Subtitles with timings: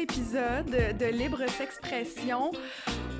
[0.00, 2.50] épisode de Libre S'expression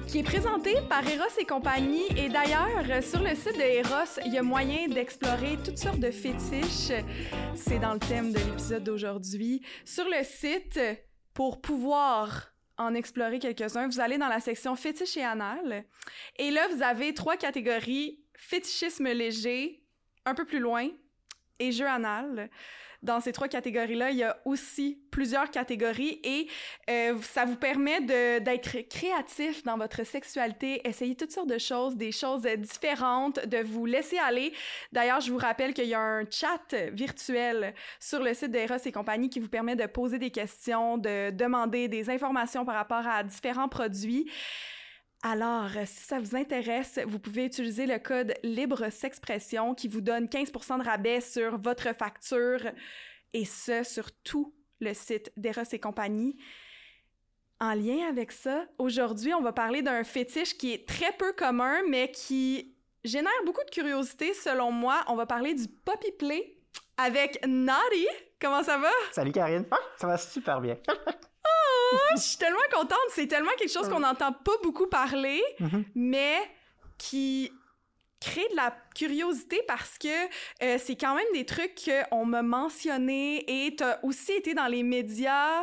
[0.06, 2.06] qui est présenté par Eros et compagnie.
[2.16, 6.10] Et d'ailleurs, sur le site de Eros, il y a moyen d'explorer toutes sortes de
[6.10, 6.92] fétiches.
[7.54, 9.62] C'est dans le thème de l'épisode d'aujourd'hui.
[9.84, 10.80] Sur le site,
[11.34, 15.84] pour pouvoir en explorer quelques-uns, vous allez dans la section fétiche et anal.
[16.36, 19.82] Et là, vous avez trois catégories fétichisme léger,
[20.24, 20.88] un peu plus loin,
[21.58, 22.48] et jeu anal.
[23.02, 26.48] Dans ces trois catégories-là, il y a aussi plusieurs catégories et
[26.90, 32.10] euh, ça vous permet d'être créatif dans votre sexualité, essayer toutes sortes de choses, des
[32.10, 34.52] choses différentes, de vous laisser aller.
[34.92, 38.92] D'ailleurs, je vous rappelle qu'il y a un chat virtuel sur le site d'Eros et
[38.92, 43.22] compagnie qui vous permet de poser des questions, de demander des informations par rapport à
[43.22, 44.28] différents produits.
[45.22, 50.00] Alors, euh, si ça vous intéresse, vous pouvez utiliser le code Libre S'expression qui vous
[50.00, 52.60] donne 15% de rabais sur votre facture
[53.32, 56.36] et ce, sur tout le site d'Eros et compagnie.
[57.60, 61.82] En lien avec ça, aujourd'hui, on va parler d'un fétiche qui est très peu commun,
[61.88, 65.04] mais qui génère beaucoup de curiosité selon moi.
[65.08, 66.56] On va parler du Poppy Play
[66.96, 68.06] avec Naughty.
[68.40, 68.90] Comment ça va?
[69.10, 69.66] Salut Karine.
[69.72, 70.76] Ah, ça va super bien.
[72.16, 72.98] Je suis tellement contente.
[73.10, 75.84] C'est tellement quelque chose qu'on n'entend pas beaucoup parler, Mhm.
[75.94, 76.34] mais
[76.98, 77.52] qui
[78.20, 80.08] crée de la curiosité parce que
[80.64, 84.82] euh, c'est quand même des trucs qu'on m'a mentionné et t'as aussi été dans les
[84.82, 85.62] médias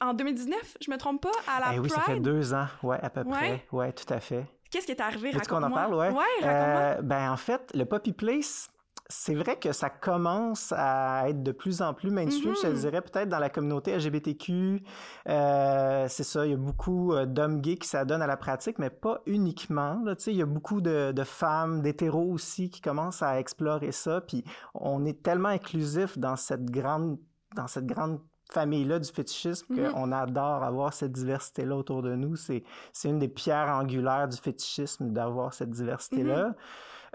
[0.00, 2.98] en 2019, je me trompe pas, à la Eh oui, ça fait deux ans, ouais,
[3.02, 3.30] à peu Ouais.
[3.30, 3.66] près.
[3.72, 4.44] Ouais, tout à fait.
[4.70, 5.30] Qu'est-ce qui est arrivé?
[5.30, 5.80] Veux-tu qu'on en Raconte-moi.
[5.80, 6.08] parle, ouais?
[6.08, 6.80] Ouais, raconte-moi.
[6.98, 8.68] Euh, ben, en fait, le Poppy Place,
[9.10, 12.74] c'est vrai que ça commence à être de plus en plus mainstream, je te Mhm.
[12.74, 14.82] dirais, peut-être dans la communauté LGBTQ.
[15.28, 18.78] Euh, c'est ça, il y a beaucoup euh, d'hommes gays qui s'adonnent à la pratique,
[18.78, 20.00] mais pas uniquement.
[20.04, 24.20] Là, il y a beaucoup de, de femmes, d'hétéros aussi qui commencent à explorer ça.
[24.22, 27.18] Puis on est tellement inclusif dans cette grande,
[27.54, 28.20] dans cette grande
[28.52, 29.92] famille-là du fétichisme Mhm.
[29.92, 32.36] qu'on adore avoir cette diversité-là autour de nous.
[32.36, 32.62] C'est,
[32.92, 36.48] c'est une des pierres angulaires du fétichisme d'avoir cette diversité-là.
[36.48, 36.54] Mhm.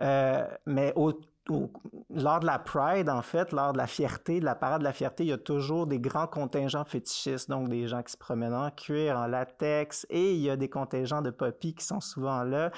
[0.01, 1.13] Euh, mais au,
[2.09, 4.93] lors de la Pride, en fait, lors de la fierté, de la parade de la
[4.93, 8.53] fierté, il y a toujours des grands contingents fétichistes, donc des gens qui se promènent
[8.53, 12.43] en cuir, en latex, et il y a des contingents de poppy qui sont souvent
[12.43, 12.71] là.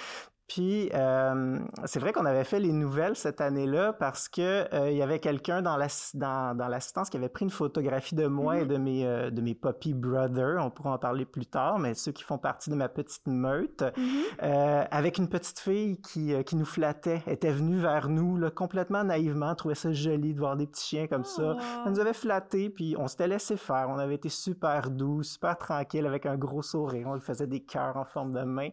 [0.54, 4.98] Puis euh, c'est vrai qu'on avait fait les nouvelles cette année-là parce que euh, il
[4.98, 8.58] y avait quelqu'un dans l'ass- dans, dans l'assistance qui avait pris une photographie de moi
[8.58, 8.68] et Mhm.
[8.68, 10.62] de mes euh, de mes poppy brothers.
[10.62, 13.82] On pourra en parler plus tard, mais ceux qui font partie de ma petite meute.
[13.96, 14.04] Mhm.
[14.44, 19.06] Euh, avec une petite fille qui, qui nous flattait, était venue vers nous là, complètement
[19.06, 21.56] naïvement, trouvait ça joli de voir des petits chiens comme ça.
[21.58, 21.62] Oh.
[21.86, 23.88] Elle nous avait flatté, puis on s'était laissé faire.
[23.90, 27.08] On avait été super doux, super tranquille, avec un gros sourire.
[27.08, 28.70] On lui faisait des cœurs en forme de main.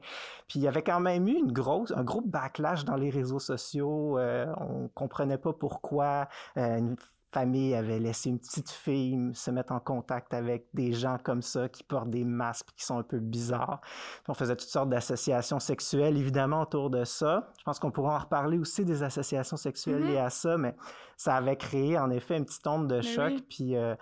[0.48, 3.38] Puis il y avait quand même eu une grosse, un gros backlash dans les réseaux
[3.38, 4.18] sociaux.
[4.18, 6.96] Euh, on comprenait pas pourquoi euh, une
[7.32, 11.68] famille avait laissé une petite fille se mettre en contact avec des gens comme ça
[11.68, 13.80] qui portent des masques qui sont un peu bizarres.
[14.28, 17.50] On faisait toutes sortes d'associations sexuelles, évidemment, autour de ça.
[17.58, 20.74] Je pense qu'on pourra en reparler aussi des associations sexuelles liées à ça, mais
[21.16, 23.32] ça avait créé, en effet, une petite onde de Mais choc.
[23.32, 23.46] oui.
[23.48, 23.94] Puis euh,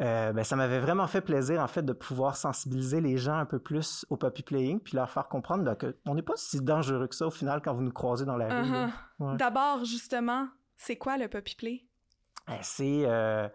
[0.00, 3.46] euh, ben, ça m'avait vraiment fait plaisir, en fait, de pouvoir sensibiliser les gens un
[3.46, 6.60] peu plus au puppy playing, puis leur faire comprendre ben, que on n'est pas si
[6.60, 8.70] dangereux que ça, au final, quand vous nous croisez dans la rue.
[8.70, 8.86] là.
[8.86, 8.90] Uh-huh.
[9.20, 9.36] Ouais.
[9.36, 11.84] D'abord, justement, c'est quoi le Poppy Play?
[12.48, 13.48] Ben, C'est euh,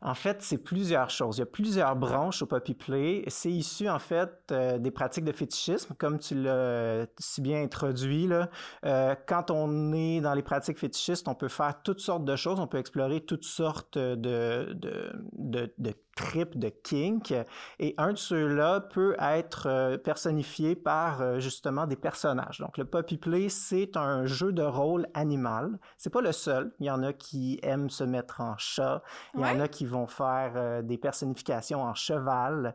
[0.00, 1.38] en fait, c'est plusieurs choses.
[1.38, 3.24] Il y a plusieurs branches au Poppy Play.
[3.28, 8.26] C'est issu, en fait, euh, des pratiques de fétichisme, comme tu l'as si bien introduit.
[8.26, 8.48] Là.
[8.84, 12.60] Euh, quand on est dans les pratiques fétichistes, on peut faire toutes sortes de choses.
[12.60, 17.32] On peut explorer toutes sortes de, de, de, de tripes, de kink.
[17.78, 22.58] Et un de ceux-là peut être euh, personnifié par, euh, justement, des personnages.
[22.58, 25.78] Donc, le Poppy Play, c'est un jeu de rôle animal.
[25.96, 26.72] C'est pas le seul.
[26.80, 29.02] Il y en a qui aiment se mettre en chat.
[29.34, 32.74] Il y en a qui vont faire euh, des personnifications en cheval.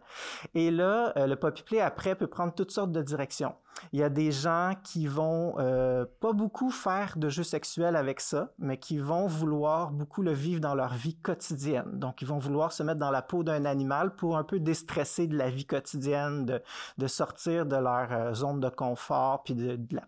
[0.53, 3.55] Et là, le Poppy Play, après, peut prendre toutes sortes de directions.
[3.91, 8.19] Il y a des gens qui vont euh, pas beaucoup faire de jeux sexuels avec
[8.19, 11.99] ça, mais qui vont vouloir beaucoup le vivre dans leur vie quotidienne.
[11.99, 15.27] Donc, ils vont vouloir se mettre dans la peau d'un animal pour un peu déstresser
[15.27, 16.61] de la vie quotidienne, de,
[16.97, 19.99] de sortir de leur euh, zone de confort, puis de, de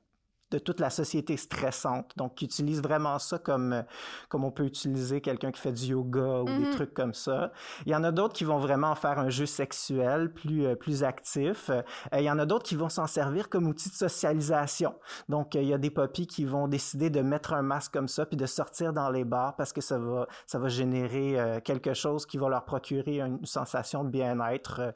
[0.52, 2.12] de toute la société stressante.
[2.18, 3.84] Donc, qui utilisent vraiment ça comme,
[4.30, 6.72] comme on peut utiliser quelqu'un qui fait du yoga ou des Mhm.
[6.72, 7.52] trucs comme ça.
[7.86, 10.76] Il y en a d'autres qui vont vraiment en faire un jeu sexuel plus, euh,
[10.76, 11.70] plus actif.
[11.70, 11.82] Euh,
[12.14, 14.96] il y en a d'autres qui vont s'en servir comme outil de socialisation.
[15.30, 18.08] Donc, euh, il y a des poppies qui vont décider de mettre un masque comme
[18.08, 21.60] ça puis de sortir dans les bars parce que ça va, ça va générer euh,
[21.60, 24.80] quelque chose qui va leur procurer une sensation de bien-être.
[24.80, 24.92] Euh,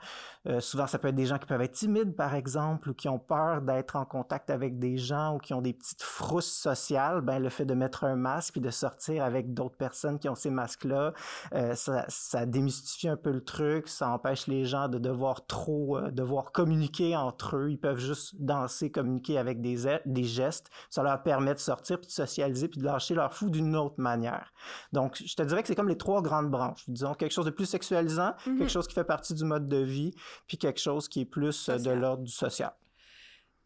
[0.47, 3.09] euh, souvent, ça peut être des gens qui peuvent être timides, par exemple, ou qui
[3.09, 7.21] ont peur d'être en contact avec des gens qui ont des petites frousses sociales.
[7.21, 10.35] Ben, le fait de mettre un masque puis de sortir avec d'autres personnes qui ont
[10.35, 11.13] ces masques-là,
[11.53, 13.87] euh, ça, ça démystifie un peu le truc.
[13.87, 17.71] Ça empêche les gens de devoir trop, euh, devoir communiquer entre eux.
[17.71, 20.69] Ils peuvent juste danser, communiquer avec des, a- des gestes.
[20.89, 23.95] Ça leur permet de sortir puis de socialiser puis de lâcher leur fou d'une autre
[23.97, 24.53] manière.
[24.93, 26.83] Donc, je te dirais que c'est comme les trois grandes branches.
[26.87, 28.57] Disons quelque chose de plus sexualisant, Mhm.
[28.59, 30.11] quelque chose qui fait partie du mode de vie,
[30.47, 32.71] puis quelque chose qui est plus euh, de l'ordre du social.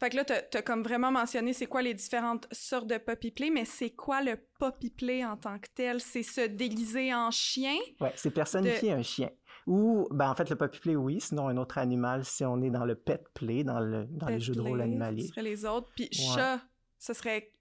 [0.04, 3.32] Fait que là, t'as as comme vraiment mentionné c'est quoi les différentes sortes de poppy
[3.32, 6.02] play, mais c'est quoi le poppy play en tant que tel?
[6.02, 7.78] C'est se déguiser en chien?
[8.02, 9.30] Ouais, c'est personnifier un chien.
[9.66, 11.22] Ou, ben, en fait, le puppy play, oui.
[11.22, 14.42] Sinon, un autre animal, si on est dans le pet play, dans, le, dans les
[14.42, 15.22] jeux de rôle play, animaliers.
[15.22, 15.88] Ce serait les autres.
[15.96, 16.36] Puis Ouais.
[16.36, 16.60] chat,
[17.00, 17.54] ce serait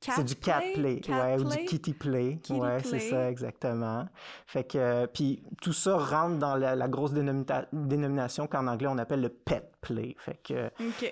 [0.00, 3.30] cat C'est du cat play, Cat ouais, ou du kitty play, Kitty ouais, c'est ça
[3.30, 4.06] exactement.
[4.46, 8.88] Fait que euh, puis tout ça rentre dans la, la grosse dénomita- dénomination qu'en anglais
[8.88, 10.16] on appelle le pet play.
[10.18, 10.70] Fait que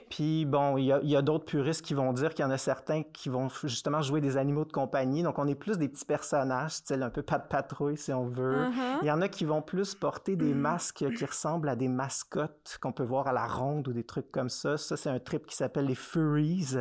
[0.08, 3.02] puis bon, il y a, d'autres puristes qui vont dire qu'il y en a certains
[3.02, 5.22] qui vont justement jouer des animaux de compagnie.
[5.22, 8.26] Donc on est plus des petits personnages, style un peu pas de patrouille si on
[8.26, 8.64] veut.
[8.64, 8.98] Uh-huh.
[9.02, 10.58] Il y en a qui vont plus porter des Mm.
[10.58, 14.30] masques qui ressemblent à des mascottes qu'on peut voir à la ronde ou des trucs
[14.30, 14.76] comme ça.
[14.76, 16.76] Ça, c'est un trip qui s'appelle les furries.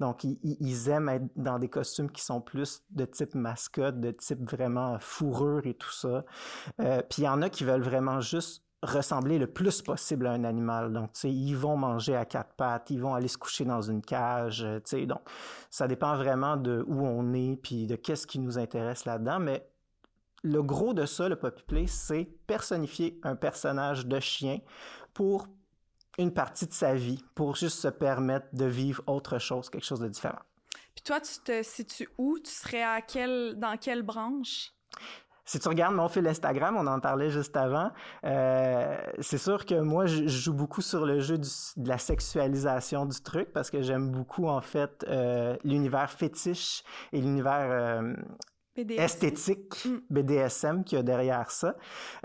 [0.00, 4.48] Donc, ils aiment être dans des costumes qui sont plus de type mascotte, de type
[4.50, 6.24] vraiment fourrure et tout ça.
[6.80, 10.32] Euh, puis il y en a qui veulent vraiment juste ressembler le plus possible à
[10.32, 10.92] un animal.
[10.92, 13.82] Donc, tu sais, ils vont manger à quatre pattes, ils vont aller se coucher dans
[13.82, 15.06] une cage, euh, tu sais.
[15.06, 15.20] Donc,
[15.70, 19.40] ça dépend vraiment de où on est puis de qu'est-ce qui nous intéresse là-dedans.
[19.40, 19.68] Mais
[20.42, 24.60] le gros de ça, le Poppy Play, c'est personnifier un personnage de chien
[25.12, 25.48] pour
[26.18, 30.00] une partie de sa vie, pour juste se permettre de vivre autre chose, quelque chose
[30.00, 30.40] de différent.
[30.94, 32.38] Puis toi, tu te situes où?
[32.38, 34.72] Tu serais à quelle, dans quelle branche?
[35.48, 37.90] Si tu regardes mon fil Instagram, on en parlait juste avant,
[38.24, 41.48] euh, c'est sûr que moi, je, je joue beaucoup sur le jeu du-
[41.78, 46.82] de la sexualisation du truc parce que j'aime beaucoup, en fait, euh, l'univers fétiche
[47.14, 48.12] et l'univers euh,
[48.76, 49.02] BDSM?
[49.02, 49.96] esthétique Mm.
[50.10, 51.76] BDSM qu'il y a derrière ça.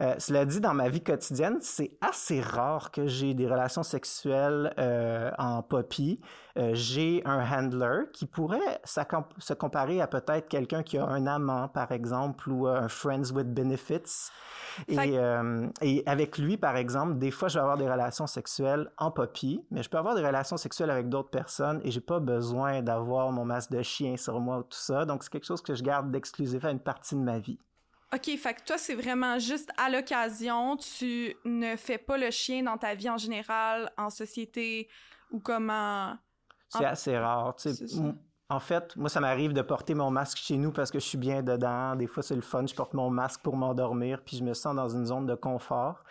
[0.01, 4.73] Euh, cela dit, dans ma vie quotidienne, c'est assez rare que j'ai des relations sexuelles
[4.79, 6.19] euh, en poppy.
[6.55, 11.67] Euh, j'ai un handler qui pourrait se comparer à peut-être quelqu'un qui a un amant,
[11.67, 14.29] par exemple, ou euh, un friends with benefits.
[14.87, 18.27] Et, que- euh, et avec lui, par exemple, des fois, je vais avoir des relations
[18.27, 22.01] sexuelles en poppy, mais je peux avoir des relations sexuelles avec d'autres personnes et j'ai
[22.01, 25.05] pas besoin d'avoir mon masque de chien sur moi ou tout ça.
[25.05, 27.57] Donc, c'est quelque chose que je garde d'exclusif à une partie de ma vie.
[28.13, 32.61] OK, fait que toi, c'est vraiment juste à l'occasion, tu ne fais pas le chien
[32.61, 34.87] dans ta vie en général, en société
[35.31, 36.15] ou comment...
[36.77, 37.55] C'est assez rare.
[37.55, 37.85] tu sais.
[38.49, 41.17] En fait, moi, ça m'arrive de porter mon masque chez nous parce que je suis
[41.17, 41.95] bien dedans.
[41.95, 42.65] Des fois, c'est le fun.
[42.67, 46.03] Je porte mon masque pour m'endormir, puis je me sens dans une zone de confort.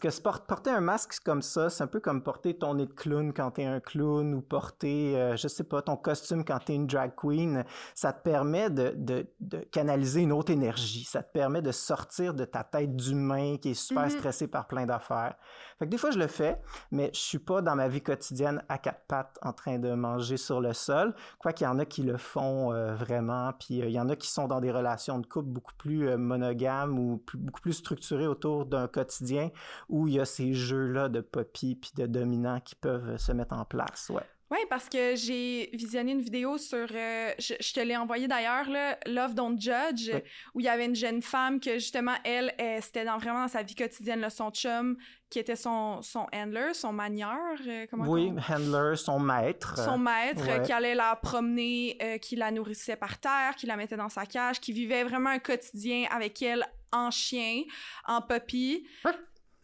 [0.00, 2.92] Parce que porter un masque comme ça, c'est un peu comme porter ton nez de
[2.92, 6.74] clown quand t'es un clown ou porter, euh, je sais pas, ton costume quand t'es
[6.74, 7.64] une drag queen.
[7.94, 11.04] Ça te permet de, de, de canaliser une autre énergie.
[11.04, 14.10] Ça te permet de sortir de ta tête d'humain qui est super Mhm.
[14.10, 15.36] stressé par plein d'affaires.
[15.78, 18.64] Fait que des fois, je le fais, mais je suis pas dans ma vie quotidienne
[18.68, 21.14] à quatre pattes en train de manger sur le sol.
[21.38, 24.08] Quoi qu'il y en a qui le font euh, vraiment, puis euh, il y en
[24.08, 27.60] a qui sont dans des relations de couple beaucoup plus euh, monogames ou plus- beaucoup
[27.60, 29.50] plus structurées autour d'un quotidien
[29.88, 33.32] où il y a ces jeux-là de poppy puis de dominants qui peuvent euh, se
[33.32, 34.10] mettre en place.
[34.14, 34.22] Ouais.
[34.50, 36.86] Oui, parce que j'ai visionné une vidéo sur...
[36.94, 40.20] euh, je, je te l'ai envoyé d'ailleurs, là, Love Don't Judge, Oui.
[40.54, 43.48] où il y avait une jeune femme que, justement, elle, elle, c'était dans, vraiment dans
[43.48, 44.96] sa vie quotidienne, là, son chum,
[45.30, 49.76] qui était son, son handler, son manieur, euh, comment Oui, handler, son maître.
[49.78, 50.62] son maître ouais.
[50.62, 54.26] qui allait la promener, euh, qui la nourrissait par terre, qui la mettait dans sa
[54.26, 57.62] cage, qui vivait vraiment un quotidien avec elle en chien,
[58.06, 58.86] en puppy.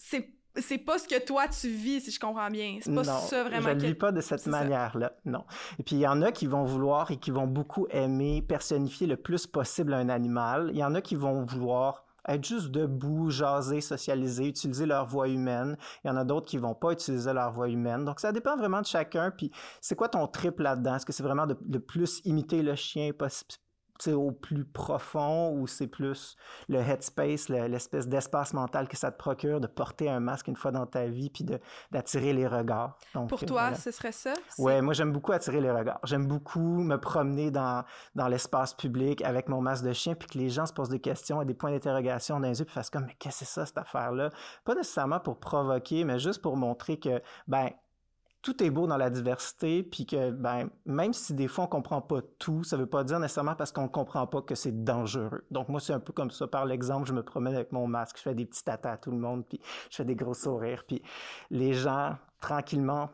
[0.02, 2.78] C'est c'est pas ce que toi tu vis si je comprends bien.
[2.82, 5.44] C'est pas non, ça vraiment je ne que- vis pas de cette manière-là, non.
[5.78, 9.06] Et puis il y en a qui vont vouloir et qui vont beaucoup aimer personnifier
[9.06, 10.70] le plus possible un animal.
[10.72, 15.28] Il y en a qui vont vouloir être juste debout, jaser, socialiser, utiliser leur voix
[15.28, 15.76] humaine.
[16.04, 18.04] Il y en a d'autres qui vont pas utiliser leur voix humaine.
[18.04, 19.30] Donc ça dépend vraiment de chacun.
[19.30, 20.96] Puis c'est quoi ton trip là-dedans?
[20.96, 23.44] Est-ce que c'est vraiment de, de plus imiter le chien poss-
[24.08, 26.36] au plus profond ou c'est plus
[26.68, 30.72] le headspace, l'espèce d'espace mental que ça te procure de porter un masque une fois
[30.72, 31.44] dans ta vie puis
[31.90, 32.96] d'attirer les regards.
[33.28, 34.34] Pour toi, ce serait ça?
[34.58, 36.00] Ouais, moi j'aime beaucoup attirer les regards.
[36.04, 40.38] J'aime beaucoup me promener dans, dans l'espace public avec mon masque de chien puis que
[40.38, 42.90] les gens se posent des questions et des points d'interrogation dans les yeux puis fassent
[42.90, 44.30] comme mais qu'est-ce que c'est ça cette affaire-là?
[44.64, 47.70] Pas nécessairement pour provoquer, mais juste pour montrer que ben
[48.42, 52.00] tout est beau dans la diversité, puis que ben, même si des fois on comprend
[52.00, 55.44] pas tout, ça veut pas dire nécessairement parce qu'on comprend pas que c'est dangereux.
[55.50, 56.46] Donc moi c'est un peu comme ça.
[56.46, 59.10] Par l'exemple, je me promène avec mon masque, je fais des petits tatas à tout
[59.10, 61.02] le monde, puis je fais des gros sourires, puis
[61.50, 63.10] les gens tranquillement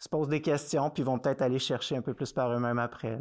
[0.00, 3.18] se posent des questions, puis vont peut-être aller chercher un peu plus par eux-mêmes après.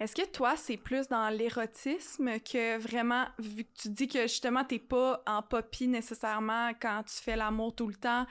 [0.00, 4.64] Est-ce que toi, c'est plus dans l'érotisme que vraiment, vu que tu dis que justement,
[4.64, 8.24] t'es pas en poppy nécessairement quand tu fais l'amour tout le temps,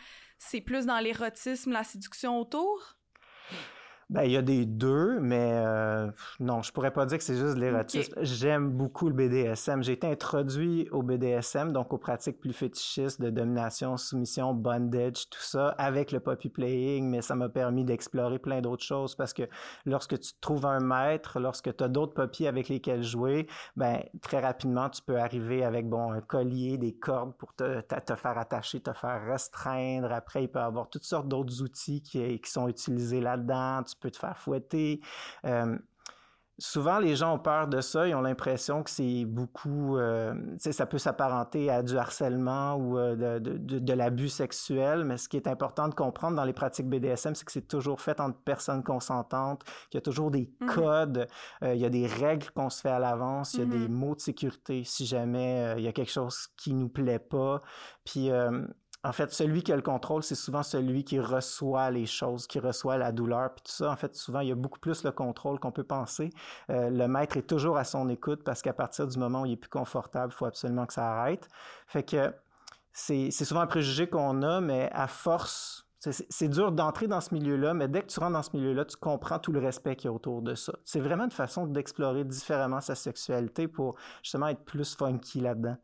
[0.47, 2.97] c'est plus dans l'érotisme, la séduction autour?
[4.09, 7.37] Ben, il y a des deux, mais euh, non, je pourrais pas dire que c'est
[7.37, 8.13] juste de l'érotisme.
[8.21, 9.83] J'aime beaucoup le BDSM.
[9.83, 15.41] J'ai été introduit au BDSM, donc aux pratiques plus fétichistes de domination, soumission, bondage, tout
[15.41, 19.43] ça, avec le puppy playing, mais ça m'a permis d'explorer plein d'autres choses parce que
[19.85, 24.39] lorsque tu trouves un maître, lorsque tu as d'autres puppies avec lesquels jouer, ben très
[24.39, 28.79] rapidement, tu peux arriver avec bon un collier, des cordes pour te, te, faire attacher,
[28.79, 30.11] te faire restreindre.
[30.11, 33.99] Après, il peut y avoir toutes sortes d'autres outils qui, qui sont utilisés là-dedans tu
[33.99, 35.01] peux te faire fouetter.
[35.45, 35.77] Euh,
[36.57, 38.07] souvent, les gens ont peur de ça.
[38.07, 43.39] Ils ont l'impression que c'est beaucoup, euh, ça peut s'apparenter à du harcèlement ou euh,
[43.39, 45.03] de, l'abus sexuel.
[45.05, 48.01] Mais ce qui est important de comprendre dans les pratiques BDSM, c'est que c'est toujours
[48.01, 51.27] fait entre personnes consentantes, qu'il y a toujours des mmh codes,
[51.61, 53.91] il y a des règles qu'on se fait à l'avance, il y a des mmh
[53.91, 57.61] mots de sécurité si jamais il y a quelque chose qui nous plaît pas.
[58.05, 58.29] Puis
[59.05, 62.59] en fait, celui qui a le contrôle, c'est souvent celui qui reçoit les choses, qui
[62.59, 63.91] reçoit la douleur, puis tout ça.
[63.91, 66.29] En fait, souvent, il y a beaucoup plus le contrôle qu'on peut penser.
[66.69, 69.53] Euh, le maître est toujours à son écoute parce qu'à partir du moment où il
[69.53, 71.49] est plus confortable, il faut absolument que ça arrête.
[71.85, 72.33] Fait que
[72.93, 77.73] c'est souvent un préjugé qu'on a, mais à force, c'est dur d'entrer dans ce milieu-là,
[77.73, 80.11] mais dès que tu rentres dans ce milieu-là, tu comprends tout le respect qu'il y
[80.11, 80.73] a autour de ça.
[80.85, 85.75] C'est vraiment une façon d'explorer différemment sa sexualité pour justement être plus funky là-dedans.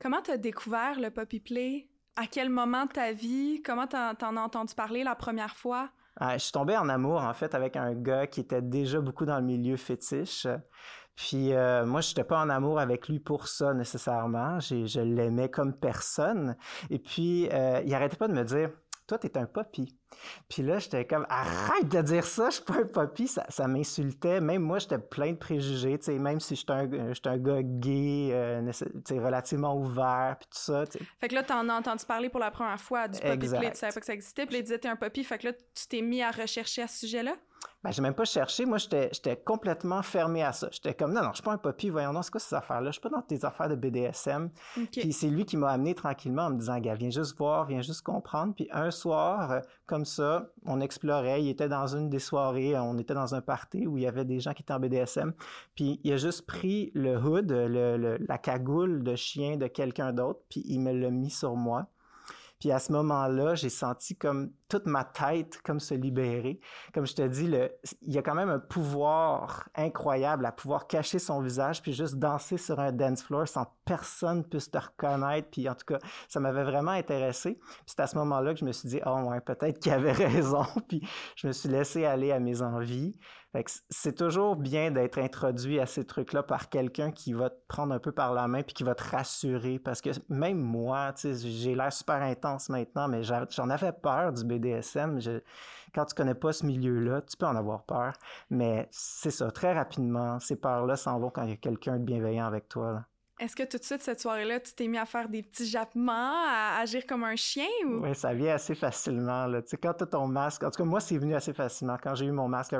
[0.00, 1.88] Comment tu as découvert le puppy play?
[2.16, 3.62] À quel moment de ta vie?
[3.64, 5.88] Comment t'en, as entendu parler la première fois?
[6.16, 9.24] Ah, je suis tombé en amour, en fait, avec un gars qui était déjà beaucoup
[9.24, 10.46] dans le milieu fétiche.
[11.14, 14.60] Puis euh, moi, je n'étais pas en amour avec lui pour ça nécessairement.
[14.60, 16.56] je l'aimais comme personne.
[16.90, 18.70] Et puis, euh, il arrêtait pas de me dire
[19.12, 19.94] toi, t'es un poppy.
[20.48, 23.28] Puis là, j'étais comme, arrête de dire ça, je suis pas un poppy.
[23.28, 24.40] Ça, ça m'insultait.
[24.40, 28.30] Même moi, j'étais plein de préjugés, tu sais, même si j'étais un, un gars gay,
[28.32, 28.70] euh,
[29.10, 32.50] relativement ouvert, puis tout ça, tu Fait que là, t'en as entendu parler pour la
[32.50, 33.48] première fois du poppy?
[33.48, 35.38] Play, tu savais pas que ça existait, puis là, il disait t'es un poppy, fait
[35.38, 37.34] que là, tu t'es mis à rechercher à ce sujet-là?
[37.84, 38.64] Ben, j'ai même pas cherché.
[38.64, 40.68] Moi, j'étais complètement fermé à ça.
[40.70, 42.90] J'étais comme, non, non, je suis pas un poppy, voyons non, c'est quoi ces affaires-là?
[42.90, 44.50] Je suis pas dans tes affaires de BDSM.
[44.92, 47.82] Puis c'est lui qui m'a amené tranquillement en me disant, gars, viens juste voir, viens
[47.82, 48.54] juste comprendre.
[48.54, 51.42] Puis un soir, euh, comme ça, on explorait.
[51.42, 54.24] Il était dans une des soirées, on était dans un party où il y avait
[54.24, 55.32] des gens qui étaient en BDSM.
[55.74, 60.40] Puis il a juste pris le hood, le, la cagoule de chien de quelqu'un d'autre,
[60.48, 61.88] puis il me l'a mis sur moi.
[62.62, 66.60] Puis à ce moment-là, j'ai senti comme toute ma tête comme se libérer.
[66.94, 67.50] Comme je te dis,
[68.02, 72.20] il y a quand même un pouvoir incroyable à pouvoir cacher son visage puis juste
[72.20, 75.50] danser sur un dance floor sans personne puisse te reconnaître.
[75.50, 77.54] Puis en tout cas, ça m'avait vraiment intéressé.
[77.54, 80.12] Puis c'est à ce moment-là que je me suis dit, oh ouais, peut-être qu'il avait
[80.12, 80.64] raison.
[80.86, 81.04] puis
[81.34, 83.16] je me suis laissé aller à mes envies
[83.90, 87.98] c'est toujours bien d'être introduit à ces trucs-là par quelqu'un qui va te prendre un
[87.98, 91.92] peu par la main puis qui va te rassurer parce que même moi, j'ai l'air
[91.92, 95.20] super intense maintenant, mais j'en avais peur du BDSM.
[95.94, 98.14] quand tu connais pas ce milieu-là, tu peux en avoir peur,
[98.48, 102.04] mais c'est ça, très rapidement, ces peurs-là s'en vont quand il y a quelqu'un de
[102.04, 103.04] bienveillant avec toi.
[103.40, 106.12] Est-ce que tout de suite, cette soirée-là, tu t'es mis à faire des petits jappements,
[106.46, 107.66] à agir comme un chien?
[107.86, 108.02] Ou...
[108.02, 109.50] Oui, ça vient assez facilement.
[109.52, 111.96] Tu sais, quand tu as ton masque, en tout cas, moi, c'est venu assez facilement.
[112.00, 112.74] Quand j'ai eu mon masque,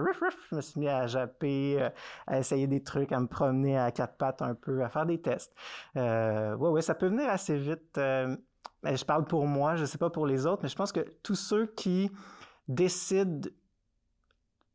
[0.50, 1.90] je me suis mis à japper, euh,
[2.26, 5.20] à essayer des trucs, à me promener à quatre pattes un peu, à faire des
[5.20, 5.52] tests.
[5.96, 7.98] Euh, oui, ouais, ça peut venir assez vite.
[7.98, 8.36] Euh,
[8.84, 11.00] je parle pour moi, je ne sais pas pour les autres, mais je pense que
[11.22, 12.10] tous ceux qui
[12.68, 13.48] décident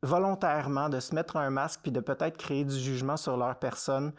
[0.04, 4.14] volontairement de se mettre un masque puis de peut-être créer du jugement sur leur personne,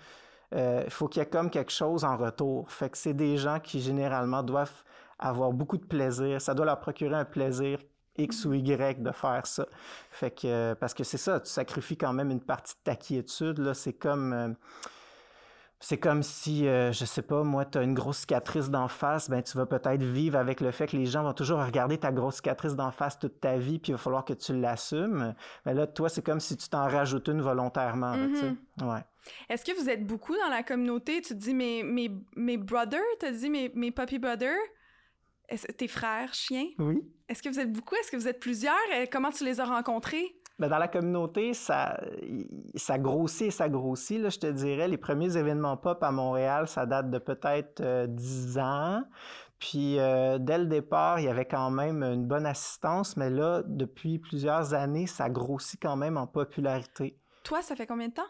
[0.55, 2.71] euh, faut qu'il y ait comme quelque chose en retour.
[2.71, 4.85] Fait que c'est des gens qui généralement doivent
[5.19, 6.41] avoir beaucoup de plaisir.
[6.41, 7.79] Ça doit leur procurer un plaisir
[8.17, 9.67] X ou Y de faire ça.
[10.11, 13.73] Fait que parce que c'est ça, tu sacrifies quand même une partie de ta quiétude.
[13.75, 14.49] C'est comme euh,
[15.81, 19.31] C'est comme si, euh, je sais pas, moi, tu as une grosse cicatrice d'en face,
[19.31, 22.11] ben tu vas peut-être vivre avec le fait que les gens vont toujours regarder ta
[22.11, 25.35] grosse cicatrice d'en face toute ta vie, puis il va falloir que tu l'assumes.
[25.65, 28.17] Mais là, toi, c'est comme si tu t'en rajoutes une volontairement.
[28.17, 28.57] Mhm.
[28.83, 29.05] ouais.
[29.49, 31.21] Est-ce que vous êtes beaucoup dans la communauté?
[31.21, 34.59] Tu te dis mes, mes, mes brothers, tu as dit mes, mes puppy brothers?
[35.77, 36.67] Tes frères chiens?
[36.79, 37.03] Oui.
[37.29, 37.95] Est-ce que vous êtes beaucoup?
[37.95, 38.75] Est-ce que vous êtes plusieurs?
[39.13, 40.35] Comment tu les as rencontrés?
[40.59, 42.01] Ben dans la communauté, ça,
[42.75, 44.21] ça grossit et ça grossit.
[44.21, 48.07] Là, je te dirais, les premiers événements pop à Montréal, ça date de peut-être euh,
[48.09, 49.05] 10 ans.
[49.61, 53.63] Puis euh, dès le départ, il y avait quand même une bonne assistance, mais là,
[53.67, 57.17] depuis plusieurs années, ça grossit quand même en popularité.
[57.49, 58.29] Toi, ça fait combien de temps?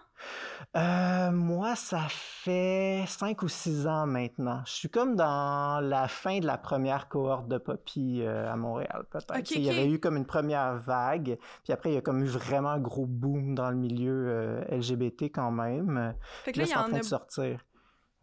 [0.76, 4.62] Euh, moi, ça fait cinq ou six ans maintenant.
[4.64, 9.06] Je suis comme dans la fin de la première cohorte de Poppy euh, à Montréal,
[9.10, 9.50] peut-être.
[9.56, 12.28] Il y avait eu comme une première vague, puis après, il y a comme eu
[12.28, 16.14] vraiment un gros boom dans le milieu euh, LGBT quand même.
[16.44, 17.66] Fait que là, il y en, en train de sortir.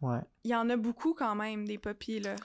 [0.00, 0.20] Ouais.
[0.44, 2.36] Il y en a beaucoup quand même, des Poppy, là.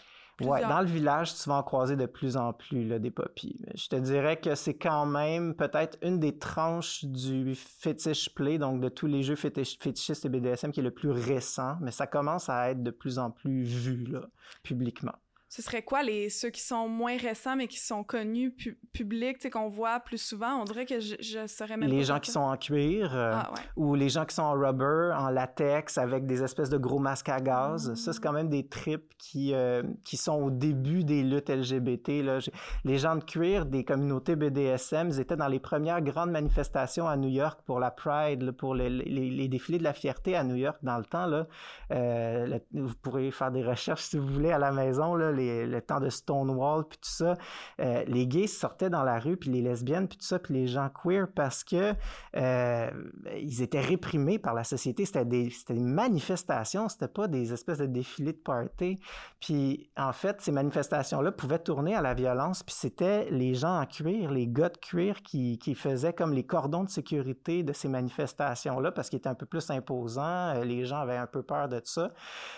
[0.43, 3.59] Ouais, dans le village, tu vas en croiser de plus en plus là, des poppies.
[3.75, 8.81] Je te dirais que c'est quand même peut-être une des tranches du fetish play, donc
[8.81, 12.49] de tous les jeux fétichistes et BDSM qui est le plus récent, mais ça commence
[12.49, 14.21] à être de plus en plus vu là,
[14.63, 15.13] publiquement
[15.51, 19.37] ce serait quoi les ceux qui sont moins récents mais qui sont connus pu publics,
[19.37, 22.21] tu sais qu'on voit plus souvent, on dirait que je, je saurais même Les gens
[22.21, 25.97] qui sont en cuir euh, ah, ou les gens qui sont en rubber, en latex
[25.97, 29.53] avec des espèces de gros masques à gaz, ça c'est quand même des trips qui
[29.53, 32.39] euh, qui sont au début des luttes LGBT là.
[32.85, 37.17] Les gens de cuir des communautés BDSM, ils étaient dans les premières grandes manifestations à
[37.17, 40.55] New York pour la Pride, pour les, les, les, défilés de la fierté à New
[40.55, 41.45] York dans le temps là.
[41.91, 45.99] Euh, vous pourrez faire des recherches si vous voulez à la maison là le temps
[45.99, 47.35] de Stonewall, puis tout ça,
[47.79, 50.67] euh, les gays sortaient dans la rue, puis les lesbiennes, puis tout ça, puis les
[50.67, 51.93] gens queer, parce que
[52.35, 52.89] euh,
[53.37, 55.05] ils étaient réprimés par la société.
[55.05, 58.99] C'était des, des manifestations, c'était pas des espèces de défilés de party.
[59.39, 63.85] Puis en fait, ces manifestations-là pouvaient tourner à la violence, puis c'était les gens en
[63.85, 67.87] cuir, les gars de cuir qui, qui faisaient comme les cordons de sécurité de ces
[67.87, 71.67] manifestations-là, parce qu'ils étaient un peu plus imposants, euh, les gens avaient un peu peur
[71.69, 72.11] de ça.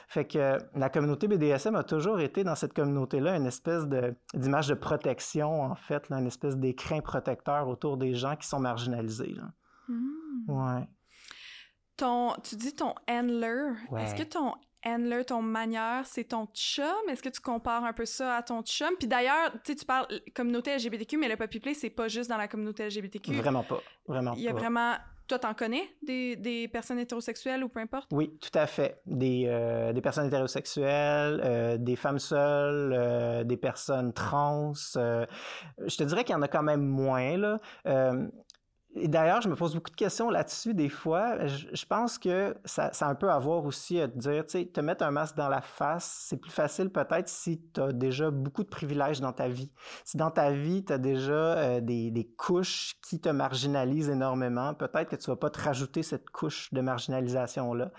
[0.08, 3.86] Fait que la communauté BDSM a toujours été dans cette communauté-là une espèce
[4.34, 8.60] d'image de, protection, en fait, là, une espèce d'écrin protecteur autour des gens qui sont
[8.60, 9.34] marginalisés.
[9.34, 9.52] Là.
[9.88, 10.46] Hmm.
[10.48, 10.88] Ouais.
[11.98, 13.74] Ton, tu dis ton handler.
[13.98, 14.54] Est-ce que ton
[14.86, 16.86] handler, ton manière, c'est ton chum?
[17.08, 18.90] Est-ce que tu compares un peu ça à ton chum?
[18.98, 22.38] Puis d'ailleurs, tu tu parles communauté LGBTQ, mais le Puppy Play, c'est pas juste dans
[22.38, 23.34] la communauté LGBTQ.
[23.36, 23.82] Vraiment pas.
[24.08, 24.96] Vraiment Il y a vraiment
[25.28, 28.10] toi, t'en connais des, des, personnes hétérosexuelles ou peu importe?
[28.12, 29.02] Oui, tout à fait.
[29.06, 34.74] Des, euh, des personnes hétérosexuelles, euh, des femmes seules, euh, des personnes trans.
[34.74, 37.38] je te dirais qu'il y en a quand même moins.
[37.38, 37.60] Là.
[38.96, 41.48] Et d'ailleurs, je me pose beaucoup de questions là-dessus des fois.
[41.48, 44.60] Je, pense que ça, ça, a un peu à voir aussi à te dire, tu
[44.60, 47.92] sais, te mettre un masque dans la face, c'est plus facile peut-être si tu as
[47.92, 49.72] déjà beaucoup de privilèges dans ta vie.
[50.06, 54.74] Si dans ta vie, tu as déjà euh, des, des, couches qui te marginalisent énormément,
[54.76, 57.92] peut-être que tu vas pas te rajouter cette couche de marginalisation-là.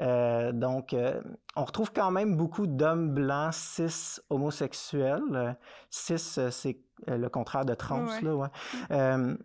[0.00, 1.20] Euh, donc, euh,
[1.54, 5.56] on retrouve quand même beaucoup d'hommes blancs cis homosexuels.
[5.90, 9.36] Cis, c'est le contraire de trans, là, ouais.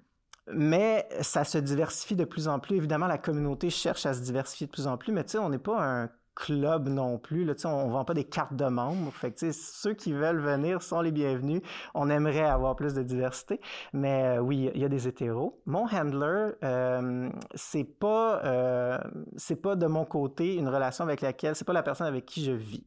[0.53, 2.75] Mais ça se diversifie de plus en plus.
[2.75, 5.49] Évidemment, la communauté cherche à se diversifier de plus en plus, mais tu sais, on
[5.49, 7.45] n'est pas un club non plus.
[7.45, 9.11] Là, on, ne vend pas des cartes de membres.
[9.11, 11.61] Fait que, ceux qui veulent venir sont les bienvenus.
[11.93, 13.59] On aimerait avoir plus de diversité.
[13.93, 15.61] Mais euh, oui, il y a des hétéros.
[15.65, 18.97] Mon handler, euh, c'est pas euh,
[19.37, 22.43] c'est pas de mon côté une relation avec laquelle c'est pas la personne avec qui
[22.43, 22.85] je vis.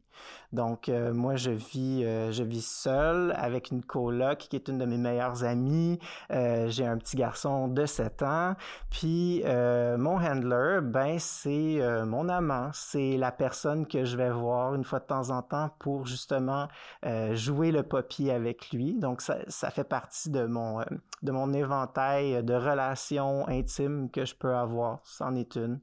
[0.53, 4.79] Donc, euh, moi, je vis, euh, je vis seul avec une coloc qui est une
[4.79, 5.99] de mes meilleures amies.
[6.31, 8.55] Euh, j'ai un petit garçon de 7 ans.
[8.91, 12.71] Puis, mon handler, ben, c'est mon amant.
[12.73, 16.69] C'est la personne que je vais voir une fois de temps en temps pour justement
[17.33, 18.95] jouer le poppy avec lui.
[18.95, 20.81] Donc, ça, ça fait partie de mon,
[21.23, 25.01] de mon éventail de relations intimes que je peux avoir.
[25.05, 25.81] C'en est une.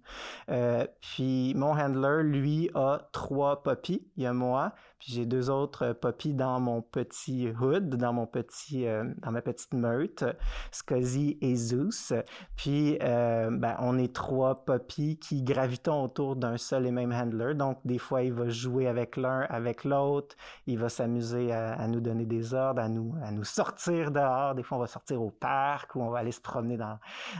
[1.01, 5.93] puis, mon handler, lui, a trois poppies moi, puis j'ai deux autres euh,
[6.33, 10.23] dans mon petit hood, dans mon petit, euh, dans ma petite meute,
[10.71, 12.13] Scuzzy et Zeus.
[12.55, 17.53] Puis euh, ben, on est trois puppies qui gravitons autour d'un seul et même handler.
[17.53, 20.35] Donc des fois il va jouer avec l'un, avec l'autre.
[20.67, 24.55] Il va s'amuser à, nous donner des ordres, à nous, à nous sortir dehors.
[24.55, 26.97] Des fois on va sortir au parc ou on va aller se promener dans,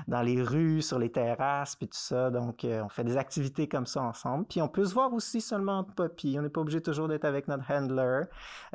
[0.08, 2.30] dans les rues, sur les terrasses, puis tout ça.
[2.30, 4.46] Donc on fait des activités comme ça ensemble.
[4.46, 6.36] Puis on peut se voir aussi seulement entre puppies.
[6.38, 8.24] On n'est pas obligé toujours d'être avec notre handler.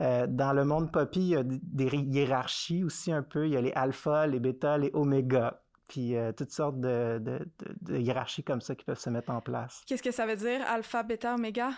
[0.01, 3.47] Euh, dans le monde Poppy, il y a des hiérarchies aussi un peu.
[3.47, 5.61] Il y a les alpha, les bêta, les oméga.
[5.91, 7.41] Puis euh, toutes sortes de, de,
[7.83, 9.83] de, hiérarchies comme ça qui peuvent se mettre en place.
[9.89, 11.71] Qu'est-ce que ça veut dire, alpha, bêta, oméga?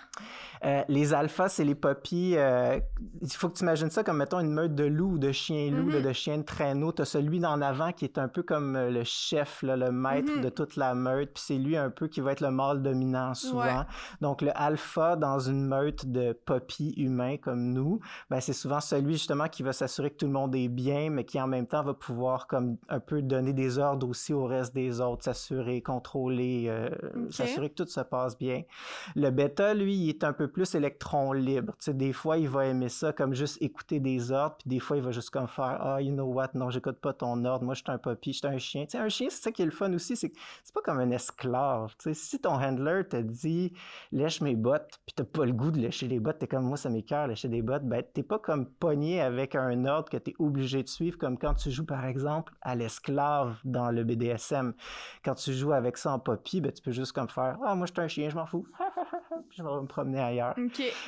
[0.67, 2.35] Euh, les alphas, c'est les puppies.
[2.37, 2.79] Euh,
[3.23, 5.93] il faut que tu imagines ça comme, mettons, une meute de loups ou de chiens-loups,
[5.93, 6.03] mm-hmm.
[6.03, 6.93] de chiens de traîneau.
[6.93, 10.31] Tu as celui d'en avant qui est un peu comme le chef, là, le maître
[10.31, 10.43] mm-hmm.
[10.43, 13.33] de toute la meute, puis c'est lui un peu qui va être le mâle dominant
[13.33, 13.87] souvent.
[14.21, 19.15] Donc, le alpha dans une meute de puppies humains comme nous, ben, c'est souvent celui
[19.15, 21.83] justement qui va s'assurer que tout le monde est bien, mais qui en même temps
[21.83, 26.67] va pouvoir comme un peu donner des ordres aussi au reste des autres, s'assurer, contrôler,
[26.69, 26.91] euh,
[27.31, 28.63] s'assurer que tout se passe bien.
[29.15, 31.73] Le bêta, lui, il est un peu plus électron libre.
[31.79, 34.81] Tu sais, des fois, il va aimer ça comme juste écouter des ordres, puis des
[34.81, 37.65] fois, il va juste comme faire ah, you know what, non, j'écoute pas ton ordre,
[37.65, 38.85] moi, je suis un puppy, je suis un chien.
[38.85, 40.99] Tu sais, un chien, c'est ça qui est le fun aussi, c'est c'est pas comme
[40.99, 41.95] un esclave.
[41.99, 43.73] Tu sais, si ton handler te dit
[44.11, 46.77] lèche mes bottes, puis t'as pas le goût de lécher les bottes, t'es comme moi,
[46.77, 50.35] ça m'écœure lécher des bottes, ben t'es pas comme pogné avec un ordre que t'es
[50.39, 54.75] obligé de suivre, comme quand tu joues par exemple à l'esclave dans le BDSM.
[55.25, 57.87] Quand tu joues avec ça en poppy, ben, tu peux juste comme faire Ah, moi,
[57.87, 58.67] je suis un chien, je m'en fous.
[59.51, 60.55] je vais me promener ailleurs.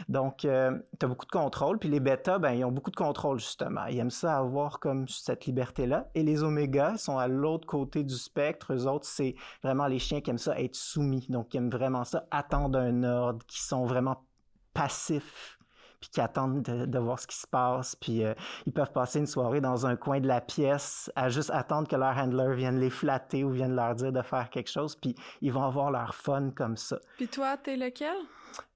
[0.09, 1.79] Donc, euh, tu as beaucoup de contrôle.
[1.79, 3.87] Puis les bêtas, ben, ils ont beaucoup de contrôle, justement.
[3.87, 6.09] Ils aiment ça avoir comme cette liberté-là.
[6.14, 8.75] Et les omégas sont à l'autre côté du spectre.
[8.75, 11.27] Eux autres, c'est vraiment les chiens qui aiment ça être soumis.
[11.29, 14.25] Donc, ils aiment vraiment ça, attendre un ordre, qui sont vraiment
[14.73, 15.59] passifs
[16.05, 18.35] puis qui attendent de, voir ce qui se passe, puis euh,
[18.67, 21.97] ils peuvent passer une soirée dans un coin de la pièce à juste attendre que
[21.97, 25.51] leur handler vienne les flatter ou vienne leur dire de faire quelque chose, puis ils
[25.51, 26.99] vont avoir leur fun comme ça.
[27.17, 28.17] Puis toi, t'es lequel?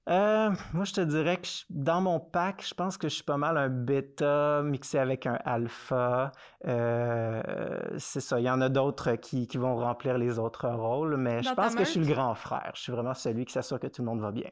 [0.09, 3.37] Euh, moi, je te dirais que dans mon pack, je pense que je suis pas
[3.37, 6.31] mal un bêta mixé avec un alpha.
[6.65, 7.43] Euh,
[7.99, 8.39] c'est ça.
[8.39, 11.75] Il y en a d'autres qui, qui, vont remplir les autres rôles, mais je pense
[11.75, 12.71] que je suis le grand frère.
[12.73, 14.49] Je suis vraiment celui qui s'assure que tout le monde va bien.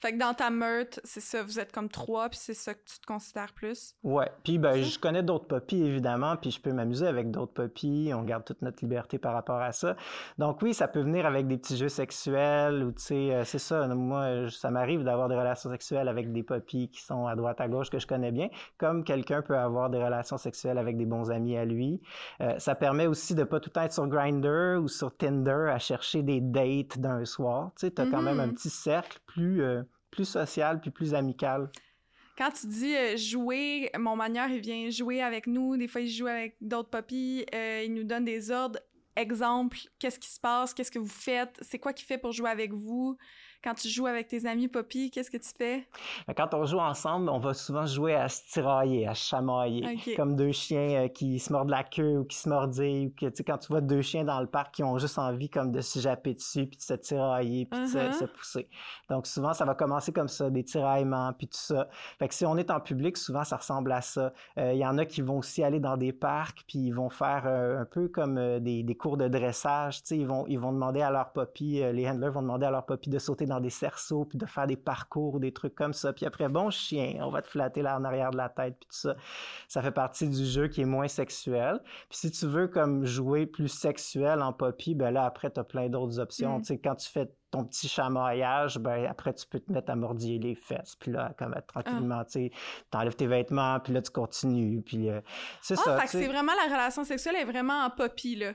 [0.00, 2.80] Fait que dans ta meute, c'est ça, vous êtes comme trois, puis c'est ça que
[2.86, 3.94] tu te considères plus?
[4.02, 4.30] Ouais.
[4.44, 8.10] Puis ben, je connais d'autres puppies, évidemment, puis je peux m'amuser avec d'autres puppies.
[8.14, 9.96] On garde toute notre liberté par rapport à ça.
[10.38, 13.58] Donc oui, ça peut venir avec des petits jeux sexuels ou, tu sais, euh, c'est
[13.58, 13.86] ça.
[13.88, 17.68] Moi, ça m'arrive d'avoir des relations sexuelles avec des puppies qui sont à droite, à
[17.68, 21.30] gauche, que je connais bien, comme quelqu'un peut avoir des relations sexuelles avec des bons
[21.30, 22.00] amis à lui.
[22.40, 25.68] Euh, ça permet aussi de pas tout le temps être sur Grindr ou sur Tinder
[25.70, 27.72] à chercher des dates d'un soir.
[27.76, 28.54] Tu sais, t'as quand même un mm-hmm.
[28.54, 29.62] petit cercle plus...
[29.62, 31.70] Euh, plus social puis plus amical.
[32.36, 35.76] Quand tu dis euh, jouer, mon manière, il vient jouer avec nous.
[35.76, 37.44] Des fois, il joue avec d'autres papis.
[37.54, 38.78] Euh, il nous donne des ordres.
[39.14, 40.72] Exemple, qu'est-ce qui se passe?
[40.72, 41.58] Qu'est-ce que vous faites?
[41.60, 43.18] C'est quoi qu'il fait pour jouer avec vous?
[43.62, 45.86] Quand tu joues avec tes amis Poppy, qu'est-ce que tu fais?
[46.26, 49.84] Ben, quand on joue ensemble, on va souvent jouer à se tirailler, à se chamailler.
[50.16, 53.08] Comme deux chiens euh, qui se mordent la queue ou qui se mordillent.
[53.08, 55.72] Ou que, quand tu vois deux chiens dans le parc qui ont juste envie comme
[55.72, 58.28] de se japper dessus, puis de se tirailler, puis de se, uh-huh.
[58.28, 58.68] pousser.
[59.10, 61.86] Donc souvent, ça va commencer comme ça, des tiraillements, puis tout ça.
[62.18, 64.32] Fait que si on est en public, souvent, ça ressemble à ça.
[64.56, 67.10] Il euh, y en a qui vont aussi aller dans des parcs, puis ils vont
[67.10, 70.00] faire euh, un peu comme des, des, cours de dressage.
[70.10, 73.10] Ils vont, ils vont demander à leur puppy, les handlers vont demander à leur puppy
[73.10, 76.12] de sauter dans des cerceaux, puis de faire des parcours, des trucs comme ça.
[76.12, 78.88] Puis après, bon chien, on va te flatter là en arrière de la tête, puis
[78.88, 79.16] tout ça.
[79.68, 81.80] Ça fait partie du jeu qui est moins sexuel.
[82.08, 85.64] Puis si tu veux comme jouer plus sexuel en poppy, ben là, après, tu as
[85.64, 86.58] plein d'autres options.
[86.58, 86.62] Mm.
[86.62, 89.96] Tu sais, quand tu fais ton petit chamaillage, ben après tu peux te mettre à
[89.96, 92.24] mordiller les fesses, puis là comme tranquillement, ah.
[92.24, 92.50] tu
[92.90, 95.20] t'enlèves tes vêtements, puis là tu continues, puis euh,
[95.60, 95.98] c'est ah, ça.
[95.98, 98.52] Fait que c'est vraiment la relation sexuelle est vraiment en poppy là.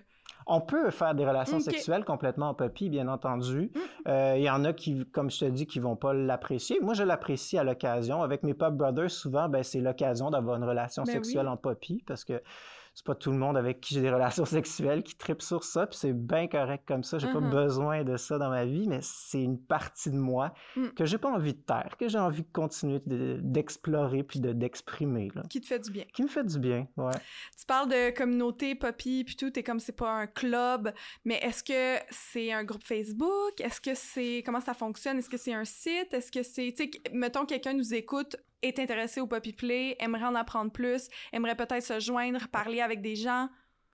[0.47, 3.71] On peut faire des relations sexuelles complètement en puppy, bien entendu.
[3.73, 3.79] Mm.
[4.07, 6.79] Euh, il y en a qui, comme je te dis, qui vont pas l'apprécier.
[6.81, 8.21] Moi, je l'apprécie à l'occasion.
[8.21, 12.03] Avec mes pup brothers, souvent, ben, c'est l'occasion d'avoir une relation ben sexuelle en puppy
[12.05, 12.41] parce que
[12.95, 15.85] c'est pas tout le monde avec qui j'ai des relations sexuelles qui tripe sur ça,
[15.85, 17.19] puis c'est bien correct comme ça.
[17.19, 17.49] J'ai pas mm-hmm.
[17.51, 20.87] besoin de ça dans ma vie, mais c'est une partie de moi mm.
[20.95, 25.29] que j'ai pas envie de taire, que j'ai envie de continuer d'explorer puis d'exprimer.
[25.49, 26.05] qui te fait du bien.
[26.13, 27.11] Qui me fait du bien, ouais.
[27.59, 30.93] Tu parles de communauté, poppy, puis tout, t'es comme c'est pas un club,
[31.25, 33.59] mais est-ce que c'est un groupe Facebook?
[33.59, 34.41] Est-ce que c'est...
[34.45, 35.17] Comment ça fonctionne?
[35.17, 36.13] Est-ce que c'est un site?
[36.13, 36.73] Est-ce que c'est...
[36.77, 41.07] Tu sais, mettons quelqu'un nous écoute est intéressé au Poppy Play, aimerait en apprendre plus,
[41.33, 43.49] aimerait peut-être se joindre, parler avec des gens,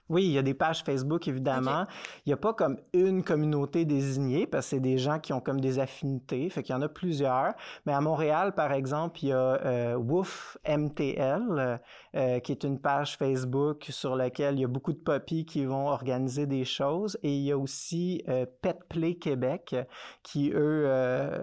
[0.09, 1.85] oui, il y a des pages Facebook, évidemment.
[2.25, 5.39] Il n'y a pas comme une communauté désignée, parce que c'est des gens qui ont
[5.39, 7.53] comme des affinités, fait qu'il y en a plusieurs.
[7.85, 11.79] Mais à Montréal, par exemple, il y a euh, Woof MTL,
[12.15, 15.65] euh, qui est une page Facebook sur laquelle il y a beaucoup de puppies qui
[15.65, 17.17] vont organiser des choses.
[17.23, 19.75] Et il y a aussi euh, Pet Play Québec,
[20.23, 21.39] qui, eux, euh,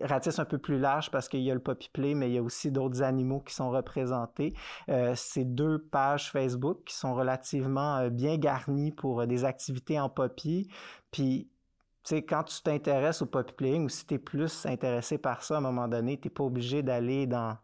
[0.00, 2.38] ratissent un peu plus large parce qu'il y a le Puppy Play, mais il y
[2.38, 4.54] a aussi d'autres animaux qui sont représentés.
[4.88, 9.98] Euh, c'est deux pages Facebook qui sont relativement euh, bien garni pour euh, des activités
[10.00, 10.68] en poppy.
[11.10, 11.50] Puis,
[12.04, 15.42] tu sais, quand tu t'intéresses au poppy playing ou si tu es plus intéressé par
[15.42, 17.56] ça à un moment donné, tu pas obligé d'aller dans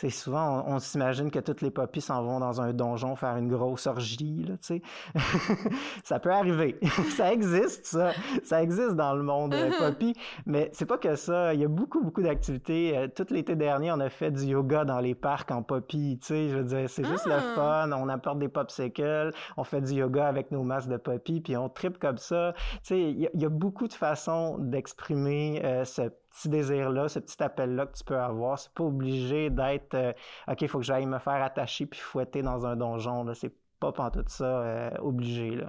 [0.00, 3.48] sais, souvent, on, s'imagine que toutes les poppies s'en vont dans un donjon faire une
[3.48, 4.82] grosse orgie, là, tu sais.
[6.04, 6.78] ça peut arriver.
[7.16, 8.12] ça existe, ça.
[8.44, 10.14] Ça existe dans le monde euh, poppy.
[10.44, 11.54] Mais c'est pas que ça.
[11.54, 12.96] Il y a beaucoup, beaucoup d'activités.
[12.96, 16.26] Euh, tout l'été dernier, on a fait du yoga dans les parcs en poppy, tu
[16.26, 16.48] sais.
[16.50, 17.54] Je veux dire, c'est juste le ah!
[17.54, 17.92] fun.
[17.92, 21.70] On apporte des popsicles, on fait du yoga avec nos masques de poppy, puis on
[21.70, 22.52] tripe comme ça.
[22.54, 27.42] Tu sais, il y, a beaucoup de façons d'exprimer euh, ce petit désir-là, ce petit
[27.42, 28.58] appel-là que tu peux avoir.
[28.58, 30.12] C'est pas obligé d'être euh,
[30.48, 33.24] OK, il faut que j'aille me faire attacher puis fouetter dans un donjon.
[33.24, 33.34] Là.
[33.34, 35.50] C'est pas tout ça euh, obligé.
[35.50, 35.68] Là.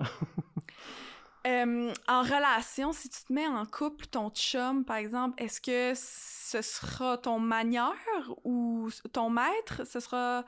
[2.07, 6.61] en relation, si tu te mets en couple, ton chum, par exemple, est-ce que ce
[6.61, 7.93] sera ton manieur
[8.43, 9.85] ou ton maître?
[9.85, 10.43] Ce sera.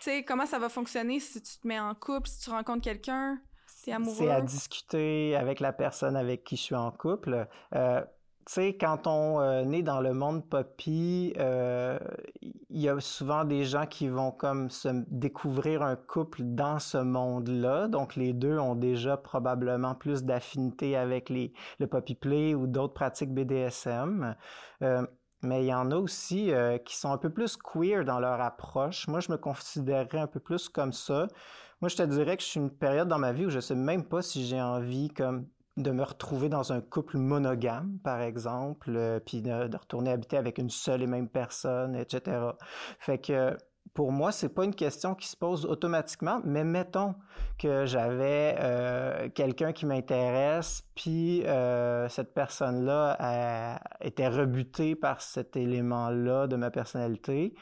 [0.00, 2.82] Tu sais, comment ça va fonctionner si tu te mets en couple, si tu rencontres
[2.82, 3.40] quelqu'un?
[3.66, 7.46] C'est à discuter avec la personne avec qui je suis en couple.
[7.74, 8.04] Euh,
[8.46, 11.98] tu sais, quand on euh, est dans le monde poppy, euh,
[12.42, 16.98] il y a souvent des gens qui vont comme se découvrir un couple dans ce
[16.98, 17.88] monde-là.
[17.88, 22.94] Donc, les deux ont déjà probablement plus d'affinité avec les, le poppy play ou d'autres
[22.94, 24.36] pratiques BDSM.
[24.82, 25.04] Euh,
[25.42, 26.50] mais il y en a aussi
[26.84, 29.06] qui sont un peu plus queer dans leur approche.
[29.06, 31.28] Moi, je me considérerais un peu plus comme ça.
[31.80, 33.74] Moi, je te dirais que je suis une période dans ma vie où je sais
[33.74, 38.90] même pas si j'ai envie comme de me retrouver dans un couple monogame, par exemple,
[38.94, 42.38] euh, puis de, retourner habiter avec une seule et même personne, etc.
[42.98, 43.56] Fait que
[43.94, 47.14] pour moi, c'est pas une question qui se pose automatiquement, mais mettons
[47.58, 56.46] que j'avais euh, quelqu'un qui m'intéresse, puis euh, cette personne-là était rebutée par cet élément-là
[56.46, 57.54] de ma personnalité.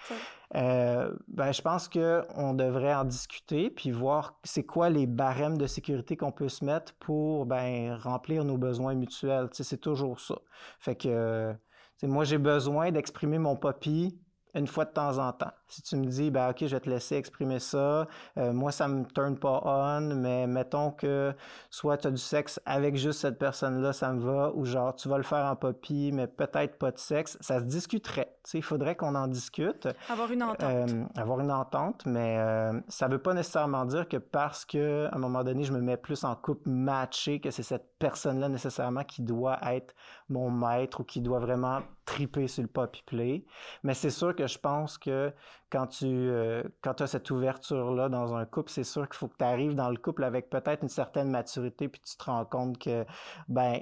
[0.55, 5.67] Euh, ben, je pense qu'on devrait en discuter puis voir c'est quoi les barèmes de
[5.67, 9.49] sécurité qu'on peut se mettre pour ben, remplir nos besoins mutuels.
[9.53, 10.37] c'est toujours ça.
[10.79, 11.55] Fait que
[12.03, 14.19] moi, j'ai besoin d'exprimer mon poppy
[14.55, 15.53] une fois de temps en temps.
[15.69, 18.07] Si tu me dis, ben, OK, je vais te laisser exprimer ça,
[18.39, 21.35] euh, moi, ça me turn pas on, mais mettons que
[21.71, 25.09] soit tu as du sexe avec juste cette personne-là, ça me va, ou genre, tu
[25.09, 28.37] vas le faire en poppy, mais peut-être pas de sexe, ça se discuterait.
[28.45, 29.89] Tu sais, il faudrait qu'on en discute.
[30.09, 30.63] Avoir une entente.
[30.63, 35.17] Euh, avoir une entente, mais euh, ça veut pas nécessairement dire que parce que, à
[35.17, 39.03] un moment donné, je me mets plus en couple matché, que c'est cette personne-là nécessairement
[39.03, 39.95] qui doit être
[40.29, 43.45] mon maître ou qui doit vraiment triper sur le poppy play.
[43.83, 45.33] Mais c'est sûr que je pense que
[45.71, 49.45] quand tu euh, as cette ouverture-là dans un couple, c'est sûr qu'il faut que tu
[49.45, 53.05] arrives dans le couple avec peut-être une certaine maturité, puis tu te rends compte que
[53.49, 53.81] ben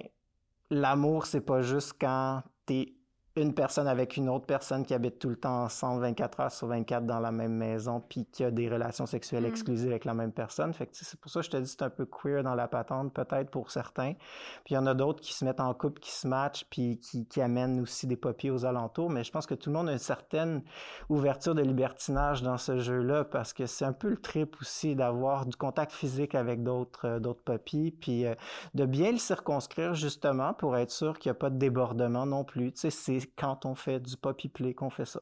[0.71, 2.95] l'amour, c'est pas juste quand tu es
[3.37, 6.67] une personne avec une autre personne qui habite tout le temps ensemble 24 heures sur
[6.67, 9.47] 24 dans la même maison puis qui a des relations sexuelles mm.
[9.47, 10.75] exclusives avec la même personne.
[10.75, 12.69] Fait que c'est pour ça que je te dis c'est un peu queer dans la
[12.69, 14.13] patente peut-être pour certains.
[14.65, 16.99] Puis il y en a d'autres qui se mettent en couple, qui se matchent puis
[16.99, 19.09] qui, qui amènent aussi des papiers aux alentours.
[19.09, 20.63] Mais je pense que tout le monde a une certaine
[21.09, 25.47] ouverture de libertinage dans ce jeu-là parce que c'est un peu le trip aussi d'avoir
[25.47, 28.35] du contact physique avec d'autres euh, d'autres papiers puis euh,
[28.75, 32.45] de bien le circonscrire justement pour être sûr qu'il n'y a pas de débordement non
[32.45, 32.73] plus.
[32.73, 35.21] Tu sais, c'est quand on fait du poppy play qu'on fait ça.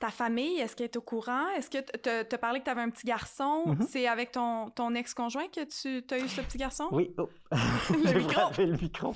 [0.00, 1.48] Ta famille, est-ce qu'elle est au courant?
[1.56, 3.64] Est-ce que tu as parlé que tu avais un petit garçon?
[3.66, 3.86] Mm-hmm.
[3.88, 6.88] C'est avec ton, ton ex-conjoint que tu as eu ce petit garçon?
[6.90, 7.14] Oui.
[7.18, 7.28] Oh.
[8.58, 9.12] le micro.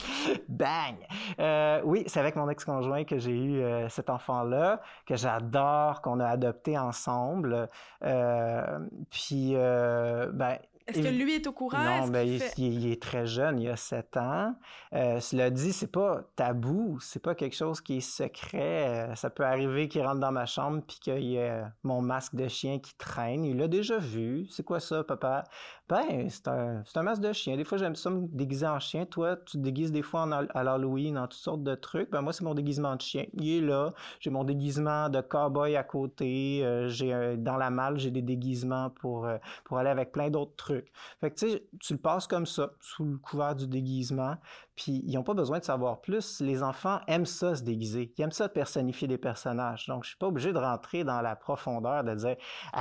[0.49, 0.97] Bang!
[1.39, 6.21] Euh, oui, c'est avec mon ex-conjoint que j'ai eu euh, cet enfant-là, que j'adore, qu'on
[6.21, 7.69] a adopté ensemble.
[8.03, 8.79] Euh,
[9.11, 11.83] puis, ben, est-ce que lui est au courant?
[11.85, 14.55] Non, mais il, est très jeune, il a 7 ans.
[14.93, 18.89] Euh, cela dit, c'est pas tabou, c'est pas quelque chose qui est secret.
[18.89, 22.37] Euh, ça peut arriver qu'il rentre dans ma chambre puis qu'il y ait mon masque
[22.37, 23.45] de chien qui traîne.
[23.45, 24.47] Il l'a déjà vu.
[24.49, 25.45] C'est quoi ça, papa?
[25.89, 27.57] Ben, c'est un, un, masque de chien.
[27.57, 29.07] Des fois, j'aime ça me déguiser en chien.
[29.07, 32.11] Toi, tu te déguises des fois en, à l'Halloween, en toutes sortes de trucs.
[32.11, 33.27] Ben, moi, c'est mon déguisement de chien.
[33.35, 33.95] Il est là.
[34.19, 36.65] J'ai mon déguisement de cowboy à côté.
[36.65, 39.29] Euh, j'ai dans la malle, j'ai des déguisements pour,
[39.65, 40.91] pour aller avec plein d'autres trucs.
[41.21, 44.37] Fait que tu sais, tu le passes comme ça, sous le couvert du déguisement,
[44.77, 46.41] puis ils n'ont pas besoin de savoir plus.
[46.41, 49.87] Les enfants aiment ça se déguiser, ils aiment ça personnifier des personnages.
[49.87, 52.37] Donc je suis pas obligé de rentrer dans la profondeur de dire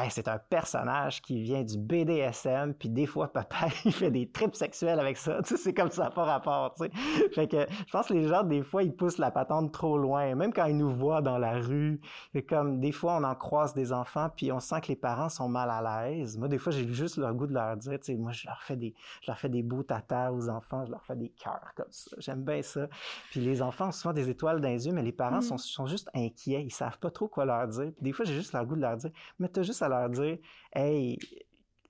[0.10, 4.56] c'est un personnage qui vient du BDSM, puis des fois papa il fait des trips
[4.56, 5.42] sexuels avec ça.
[5.46, 6.74] Tu sais, c'est comme ça, pas rapport.
[6.74, 6.92] Tu sais.
[7.34, 10.52] Fait je pense que les gens des fois ils poussent la patente trop loin, même
[10.52, 12.02] quand ils nous voient dans la rue.
[12.50, 15.48] Comme des fois on en croise des enfants, puis on sent que les parents sont
[15.48, 16.38] mal à l'aise.
[16.38, 18.94] Moi des fois j'ai juste le goût de leur dire moi, je leur fais des,
[19.22, 22.16] je leur fais des beaux tatas aux enfants, je leur fais des cœurs comme ça.
[22.20, 22.88] J'aime bien ça.
[23.32, 25.44] Puis les enfants ont souvent des étoiles dans les yeux, mais les parents mm.
[25.44, 26.64] sont, sont juste inquiets.
[26.64, 27.92] Ils savent pas trop quoi leur dire.
[28.02, 30.10] des fois, j'ai juste le goût de leur dire, mais tu as juste à leur
[30.10, 30.38] dire,
[30.74, 31.18] hey,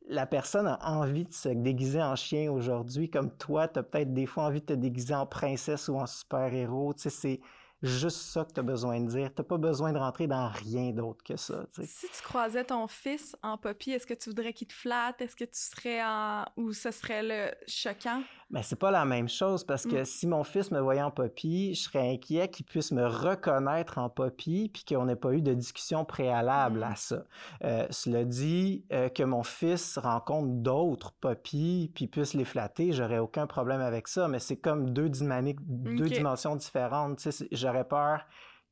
[0.07, 4.13] la personne a envie de se déguiser en chien aujourd'hui, comme toi, tu as peut-être
[4.13, 6.93] des fois envie de te déguiser en princesse ou en super-héros.
[6.93, 7.39] Tu sais, c'est
[7.81, 9.33] juste ça que tu as besoin de dire.
[9.33, 11.65] Tu n'as pas besoin de rentrer dans rien d'autre que ça.
[11.71, 15.21] Si tu croisais ton fils en poppy, est-ce que tu voudrais qu'il te flatte?
[15.21, 16.45] Est-ce que tu serais en...
[16.57, 18.21] ou ce serait le choquant?
[18.51, 20.05] Mais c'est pas la même chose parce que mm.
[20.05, 24.09] si mon fils me voyait en poppy, je serais inquiet qu'il puisse me reconnaître en
[24.09, 26.83] poppy puis qu'on n'ait pas eu de discussion préalable mm.
[26.83, 27.23] à ça.
[27.63, 33.19] Euh, cela dit, euh, que mon fils rencontre d'autres poppy puis puisse les flatter, j'aurais
[33.19, 37.27] aucun problème avec ça, mais c'est comme deux dynamiques, deux dimensions différentes.
[37.51, 38.25] J'aurais peur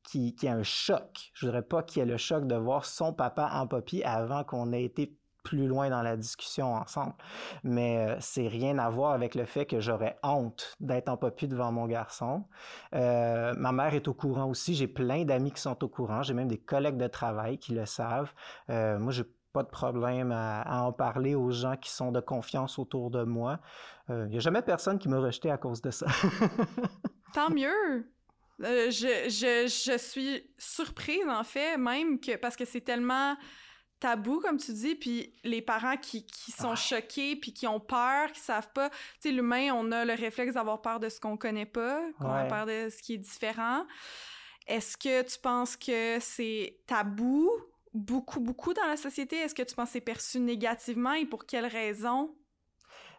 [0.04, 1.30] qu'il y ait un choc.
[1.34, 4.44] Je voudrais pas qu'il y ait le choc de voir son papa en poppy avant
[4.44, 7.14] qu'on ait été plus loin dans la discussion ensemble.
[7.62, 11.46] Mais euh, c'est rien à voir avec le fait que j'aurais honte d'être en poppy
[11.46, 12.44] devant mon garçon.
[12.94, 14.74] Euh, ma mère est au courant aussi.
[14.74, 16.22] J'ai plein d'amis qui sont au courant.
[16.22, 18.32] J'ai même des collègues de travail qui le savent.
[18.70, 22.78] Euh, moi, j'ai pas de problème à, en parler aux gens qui sont de confiance
[22.78, 23.60] autour de moi.
[24.08, 26.06] Il n'y a jamais personne qui m'a rejeté à cause de ça.
[27.34, 28.10] Tant mieux.
[28.58, 33.36] je, je, je suis surprise, en fait, même que parce que c'est tellement
[34.04, 38.30] tabou, comme tu dis, puis les parents qui, qui sont choqués, puis qui ont peur,
[38.32, 38.90] qui savent pas.
[38.90, 42.30] Tu sais, l'humain, on a le réflexe d'avoir peur de ce qu'on connaît pas, qu'on
[42.30, 43.86] a peur de ce qui est différent.
[44.66, 47.50] Est-ce que tu penses que c'est tabou?
[47.94, 49.36] Beaucoup, beaucoup dans la société?
[49.36, 52.34] Est-ce que tu penses que c'est perçu négativement et pour quelles raisons?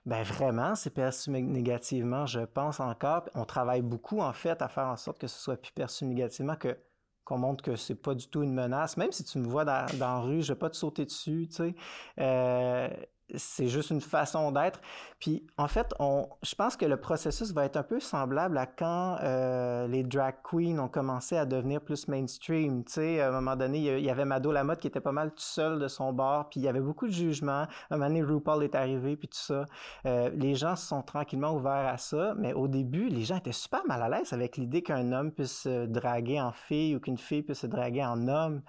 [0.06, 3.28] Ben vraiment, c'est perçu négativement, je pense encore.
[3.34, 6.56] On travaille beaucoup, en fait, à faire en sorte que ce soit plus perçu négativement
[6.56, 6.78] que
[7.26, 8.98] qu'on montre que c'est pas du tout une menace.
[8.98, 11.48] Même si tu me vois dans, dans la rue, je vais pas te sauter dessus,
[11.50, 11.76] tu sais.
[12.20, 12.88] Euh,
[13.34, 14.80] c'est juste une façon d'être.
[15.20, 18.66] Puis en fait, on, je pense que le processus va être un peu semblable à
[18.66, 22.84] quand euh, les drag queens ont commencé à devenir plus mainstream.
[22.84, 25.32] Tu sais, à un moment donné, il y avait Mado Lamotte qui était pas mal
[25.32, 27.52] tout seul de son bord, puis il y avait beaucoup de jugements.
[27.52, 29.66] À un moment donné, RuPaul est arrivé, puis tout ça.
[30.06, 33.52] Euh, les gens se sont tranquillement ouverts à ça, mais au début, les gens étaient
[33.52, 37.18] super mal à l'aise avec l'idée qu'un homme puisse se draguer en fille ou qu'une
[37.18, 38.62] fille puisse se draguer en homme.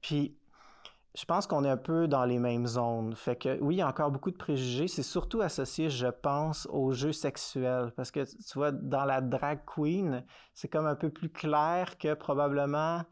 [0.00, 0.36] Puis
[1.14, 3.14] je pense qu'on est un peu dans les mêmes zones.
[3.14, 4.88] Fait que oui, il y a encore beaucoup de préjugés.
[4.88, 7.92] C'est surtout associé, je pense, aux jeux sexuels.
[7.96, 12.14] Parce que tu vois, dans la drag queen, c'est comme un peu plus clair que
[12.14, 13.02] probablement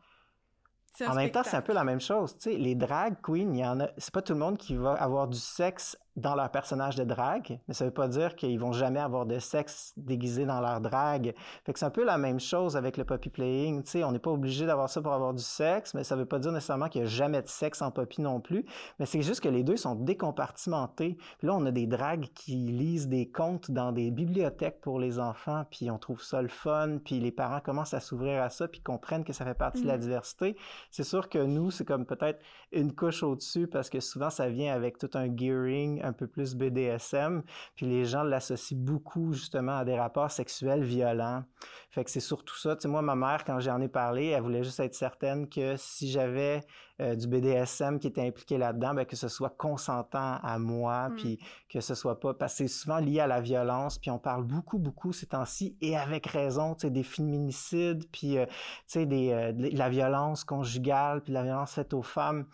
[1.07, 2.37] en même temps, c'est un peu la même chose.
[2.37, 3.89] Tu sais, les drag queens, il y en a.
[3.97, 7.61] C'est pas tout le monde qui va avoir du sexe dans leur personnage de drague,
[7.69, 11.35] mais ça veut pas dire qu'ils vont jamais avoir de sexe déguisé dans leur drague.
[11.65, 13.83] Fait que c'est un peu la même chose avec le poppy playing.
[13.83, 16.27] Tu sais, on n'est pas obligé d'avoir ça pour avoir du sexe, mais ça veut
[16.27, 18.65] pas dire nécessairement qu'il y a jamais de sexe en poppy non plus.
[18.99, 21.17] Mais c'est juste que les deux sont décompartimentés.
[21.39, 25.19] Puis là, on a des dragues qui lisent des contes dans des bibliothèques pour les
[25.19, 28.69] enfants, puis on trouve ça le fun, puis les parents commencent à s'ouvrir à ça,
[28.69, 30.01] puis comprennent que ça fait partie de la mm.
[30.01, 30.57] diversité.
[30.91, 32.41] C'est sûr que nous, c'est comme peut-être
[32.73, 36.55] une couche au-dessus parce que souvent ça vient avec tout un gearing un peu plus
[36.55, 37.43] BDSM,
[37.75, 41.45] puis les gens l'associent beaucoup justement à des rapports sexuels violents.
[41.91, 42.77] Fait que c'est surtout ça.
[42.77, 45.77] Tu sais, moi, ma mère, quand j'en ai parlé, elle voulait juste être certaine que
[45.77, 46.63] si j'avais
[47.01, 51.17] euh, du BDSM qui était impliqué là-dedans, ben, que ce soit consentant à moi, mm.
[51.17, 52.35] puis que ce soit pas...
[52.35, 55.79] Parce que c'est souvent lié à la violence, puis on parle beaucoup, beaucoup ces temps-ci,
[55.81, 58.53] et avec raison, tu sais, des féminicides, puis, euh, tu
[58.87, 62.45] sais, des, euh, de la violence conjugale, puis la violence faite aux femmes.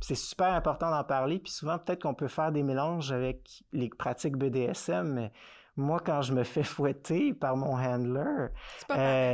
[0.00, 3.88] c'est super important d'en parler, puis souvent, peut-être qu'on peut faire des mélanges avec les
[3.88, 5.32] pratiques BDSM, mais
[5.76, 8.48] moi, quand je me fais fouetter par mon handler,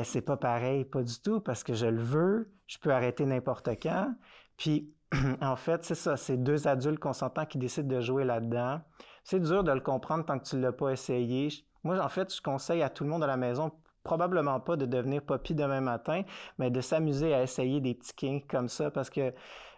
[0.04, 3.26] c'est pas, pas, pareil, pas du tout, parce que je le veux, je peux arrêter
[3.26, 4.14] n'importe quand.
[4.62, 4.94] Puis,
[5.40, 8.80] en fait, c'est ça, c'est deux adultes consentants qui décident de jouer là-dedans.
[9.24, 11.48] C'est dur de le comprendre tant que tu ne l'as pas essayé.
[11.82, 13.72] Moi, en fait, je conseille à tout le monde à la maison
[14.04, 16.22] probablement pas de devenir poppy demain matin,
[16.58, 19.32] mais de s'amuser à essayer des petits kinks comme ça parce que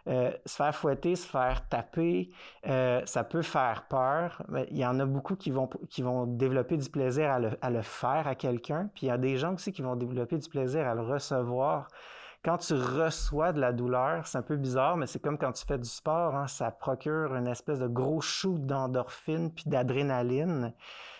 [0.07, 2.31] euh, se faire fouetter, se faire taper,
[2.67, 4.43] euh, ça peut faire peur.
[4.71, 7.71] Il y en a beaucoup qui vont qui vont développer du plaisir à le, à
[7.71, 10.49] le faire à quelqu'un, puis il y a des gens aussi qui vont développer du
[10.49, 11.89] plaisir à le recevoir
[12.45, 15.65] quand tu reçois de la douleur, c'est un peu bizarre, mais c'est comme quand tu
[15.65, 20.75] fais du sport, hein, ça procure une espèce de gros shoot d'endorphine puis d'adrénaline.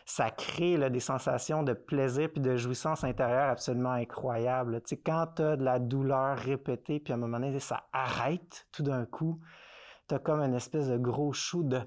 [0.05, 4.83] Ça crée des sensations de plaisir puis de jouissance intérieure absolument incroyables.
[4.83, 7.85] Tu sais, quand tu as de la douleur répétée, puis à un moment donné, ça
[7.95, 9.41] arrête tout d'un coup,
[10.09, 11.81] tu as comme une espèce de gros shoot de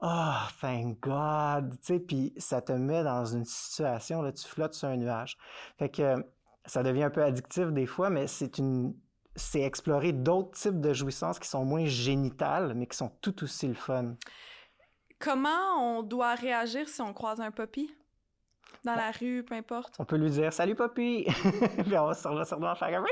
[0.00, 1.72] Oh, thank God!
[1.72, 5.36] Tu sais, puis ça te met dans une situation, là, tu flottes sur un nuage.
[5.76, 6.24] Fait que
[6.66, 8.94] ça devient un peu addictif des fois, mais c'est une
[9.38, 13.68] c'est explorer d'autres types de jouissances qui sont moins génitales, mais qui sont tout aussi
[13.68, 14.16] le fun.
[15.18, 17.90] Comment on doit réagir si on croise un poppy?
[18.84, 19.94] Dans la rue, peu importe.
[19.98, 21.24] On peut lui dire Salut poppy!
[21.84, 23.02] Puis on va se faire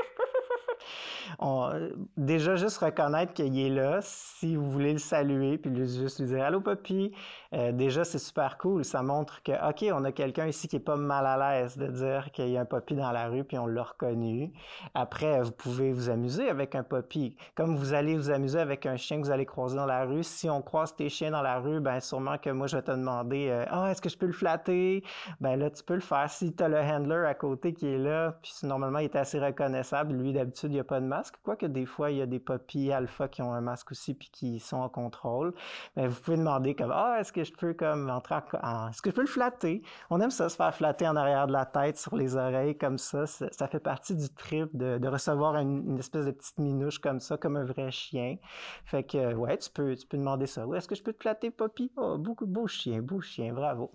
[2.17, 6.43] déjà juste reconnaître qu'il est là, si vous voulez le saluer, puis juste lui dire
[6.43, 7.11] allô papy,
[7.53, 8.83] euh, déjà c'est super cool.
[8.83, 11.87] Ça montre que ok, on a quelqu'un ici qui est pas mal à l'aise de
[11.87, 14.51] dire qu'il y a un papy dans la rue, puis on l'a reconnu.
[14.93, 18.97] Après, vous pouvez vous amuser avec un papy, comme vous allez vous amuser avec un
[18.97, 20.23] chien que vous allez croiser dans la rue.
[20.23, 22.91] Si on croise tes chiens dans la rue, ben sûrement que moi je vais te
[22.91, 25.03] demander, euh, ah est-ce que je peux le flatter
[25.41, 26.29] Ben là tu peux le faire.
[26.29, 29.39] Si tu as le handler à côté qui est là, puis normalement il est assez
[29.39, 32.25] reconnaissable, lui d'habitude il n'y a pas de masque, quoique des fois il y a
[32.25, 35.53] des papis alpha qui ont un masque aussi puis qui sont en contrôle.
[35.95, 39.09] Mais vous pouvez demander comme ah est-ce que je peux comme entrer en, est-ce que
[39.09, 39.81] je peux le flatter?
[40.09, 42.97] On aime ça se faire flatter en arrière de la tête, sur les oreilles comme
[42.97, 43.25] ça.
[43.25, 47.57] Ça, fait partie du trip de, recevoir une, espèce de petite minouche comme ça, comme
[47.57, 48.37] un vrai chien.
[48.85, 50.65] Fait que ouais tu peux tu peux demander ça.
[50.75, 53.91] est-ce que je peux te flatter papy Oh beaucoup de beaux chiens, beaux chiens, bravo.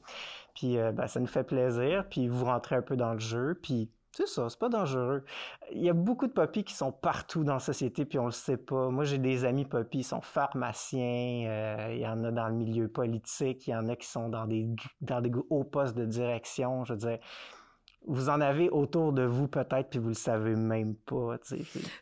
[0.54, 2.06] Puis euh, ben, ça nous fait plaisir.
[2.08, 3.58] Puis vous rentrez un peu dans le jeu.
[3.62, 5.24] Puis c'est ça, c'est pas dangereux.
[5.72, 8.30] Il y a beaucoup de papis qui sont partout dans la société, puis on le
[8.32, 8.90] sait pas.
[8.90, 12.54] Moi, j'ai des amis papis, ils sont pharmaciens, euh, il y en a dans le
[12.54, 14.68] milieu politique, il y en a qui sont dans des,
[15.00, 16.84] dans des hauts postes de direction.
[16.84, 17.18] Je veux dire,
[18.06, 21.36] vous en avez autour de vous peut-être, puis vous le savez même pas.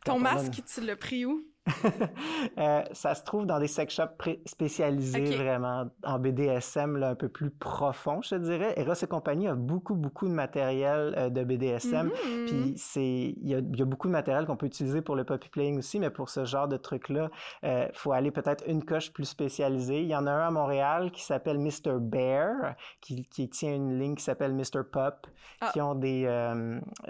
[0.04, 1.44] Ton masque, tu l'as pris où?
[2.58, 7.50] Euh, ça se trouve dans des sex shops spécialisés vraiment en BDSM un peu plus
[7.50, 8.74] profond, je te dirais.
[8.76, 12.08] Eros et compagnie a beaucoup, beaucoup de matériel euh, de BDSM.
[12.08, 12.46] Mm-hmm.
[12.46, 15.78] Puis c'est, il y a, beaucoup de matériel qu'on peut utiliser pour le puppy playing
[15.78, 17.30] aussi, mais pour ce genre de truc-là,
[17.62, 20.02] il euh, faut aller peut-être une coche plus spécialisée.
[20.02, 21.98] Il y en a un à Montréal qui s'appelle Mr.
[22.00, 24.82] Bear, qui, qui, tient une ligne qui s'appelle Mr.
[24.90, 25.26] Pup,
[25.60, 25.70] ah.
[25.72, 26.28] qui ont des,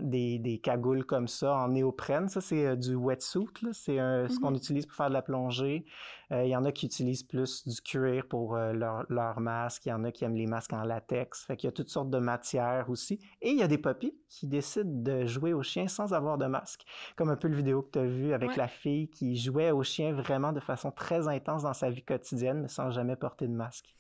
[0.00, 2.28] des, des, cagoules comme ça en néoprène.
[2.28, 3.48] Ça, c'est du wetsuit.
[3.72, 5.84] C'est un, mm-hmm qu'on utilise pour faire de la plongée.
[6.32, 9.86] Euh, il y en a qui utilisent plus du cuir pour euh, leur, leur, masque.
[9.86, 11.44] Il y en a qui aiment les masques en latex.
[11.44, 13.18] Fait qu'il y a toutes sortes de matières aussi.
[13.42, 16.46] Et il y a des papis qui décident de jouer au chien sans avoir de
[16.46, 16.82] masque.
[17.16, 19.82] Comme un peu le vidéo que tu as vu avec la fille qui jouait au
[19.82, 23.54] chien vraiment de façon très intense dans sa vie quotidienne, mais sans jamais porter de
[23.54, 23.94] masque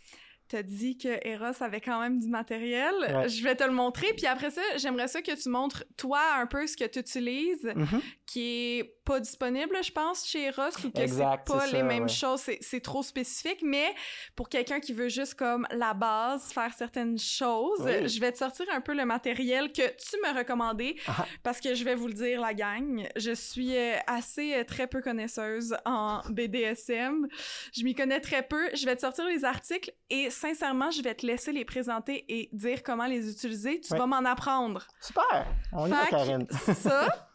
[0.50, 2.92] t'as dit que Eros avait quand même du matériel.
[3.28, 4.12] Je vais te le montrer.
[4.14, 7.64] Puis après ça, j'aimerais ça que tu montres, toi, un peu ce que tu utilises,
[7.64, 8.00] mm-hmm.
[8.26, 8.40] qui
[8.78, 12.42] est pas disponible, je pense, chez Eros, ou que c'est pas les mêmes choses.
[12.60, 13.60] C'est trop spécifique.
[13.62, 13.92] Mais
[14.36, 18.66] pour quelqu'un qui veut juste, comme, la base, faire certaines choses, je vais te sortir
[18.72, 20.96] un peu le matériel que tu me recommandé.
[21.08, 21.26] Ah.
[21.42, 24.86] Parce que je vais vous le dire, la gang, je suis euh, assez euh, très
[24.86, 27.26] peu connaisseuse en BDSM.
[27.72, 28.68] Je m'y connais très peu.
[28.74, 32.48] Je vais te sortir les articles et sincèrement, je vais te laisser les présenter et
[32.52, 33.80] dire comment les utiliser.
[33.80, 34.86] Tu vas m'en apprendre.
[35.00, 35.48] Super!
[35.72, 36.46] On y va, Karine.
[36.50, 37.26] ça...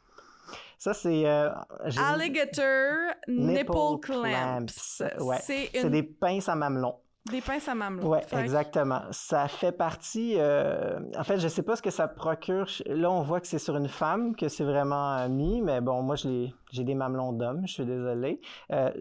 [0.78, 1.26] Ça, c'est...
[1.26, 1.49] Euh,
[1.97, 5.01] Alligator Nipple, Clamps.
[5.19, 5.38] Ouais.
[5.41, 6.95] C'est des pinces à mamelon.
[7.32, 8.11] Des pinces à mamelon.
[8.11, 9.01] Oui, exactement.
[9.09, 10.36] Ça fait partie.
[10.38, 12.67] Euh, en fait, je sais pas ce que ça procure.
[12.86, 16.15] Là, on voit que c'est sur une femme que c'est vraiment mis, mais bon, moi,
[16.15, 17.61] je j'ai des mamelons d'homme.
[17.65, 18.41] Je suis désolé.
[18.71, 18.91] Euh,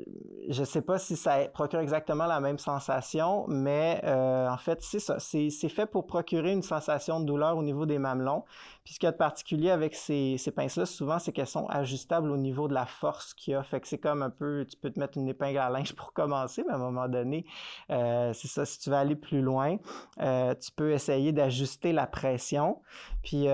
[0.48, 5.00] je sais pas si ça procure exactement la même sensation, mais euh, en fait, c'est
[5.00, 5.18] ça.
[5.18, 8.44] C'est fait pour procurer une sensation de douleur au niveau des mamelons.
[8.84, 11.66] Puis ce qu'il y a de particulier avec ces, ces pinces-là, souvent, c'est qu'elles sont
[11.66, 13.62] ajustables au niveau de la force qu'il y a.
[13.62, 16.12] Fait que c'est comme un peu, tu peux te mettre une épingle à linge pour
[16.12, 17.46] commencer, mais à un moment donné,
[17.90, 19.78] euh, c'est ça, si tu veux aller plus loin,
[20.18, 22.82] tu peux essayer d'ajuster la pression.
[23.22, 23.46] Puis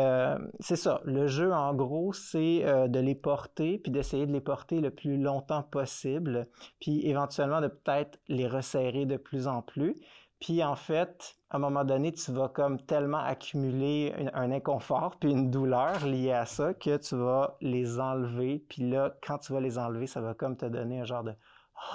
[0.58, 4.80] c'est ça, le jeu, en gros, c'est de les porter, puis d'essayer de les porter
[4.80, 6.48] le plus longtemps possible,
[6.80, 9.94] puis éventuellement de peut-être les resserrer de plus en plus.
[10.40, 15.30] Puis en fait, à un moment donné, tu vas comme tellement accumuler un, inconfort puis
[15.30, 18.64] une douleur liée à ça que tu vas les enlever.
[18.68, 21.34] Puis là, quand tu vas les enlever, ça va comme te donner un genre de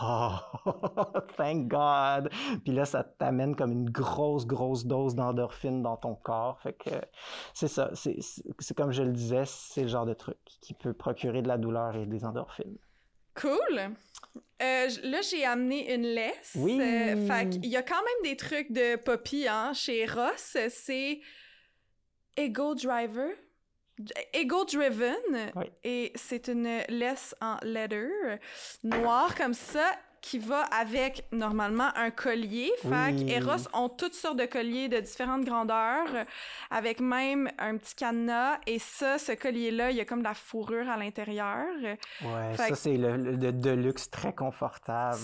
[0.01, 0.31] Oh,
[1.37, 2.29] thank God!
[2.63, 6.59] Puis là, ça t'amène comme une grosse, grosse dose d'endorphine dans ton corps.
[6.61, 6.89] Fait que
[7.53, 7.91] c'est ça.
[7.93, 11.57] C'est comme je le disais, c'est le genre de truc qui peut procurer de la
[11.57, 12.77] douleur et des endorphines.
[13.35, 13.91] Cool!
[14.61, 16.53] Euh, là, j'ai amené une laisse.
[16.55, 16.79] Oui.
[16.79, 20.57] Euh, fait qu'il y a quand même des trucs de Poppy hein, chez Ross.
[20.69, 21.19] C'est
[22.37, 23.31] Ego Driver.
[24.33, 25.51] Ego Driven.
[25.83, 28.39] Et c'est une laisse en leather
[28.83, 29.91] noire comme ça
[30.25, 32.71] qui va avec normalement un collier.
[32.81, 36.07] Fait Eros ont toutes sortes de colliers de différentes grandeurs,
[36.71, 38.57] avec même un petit cadenas.
[38.65, 41.67] Et ça, ce collier-là, il y a comme de la fourrure à l'intérieur.
[42.23, 45.19] Ouais, ça, c'est le, de, luxe très confortable.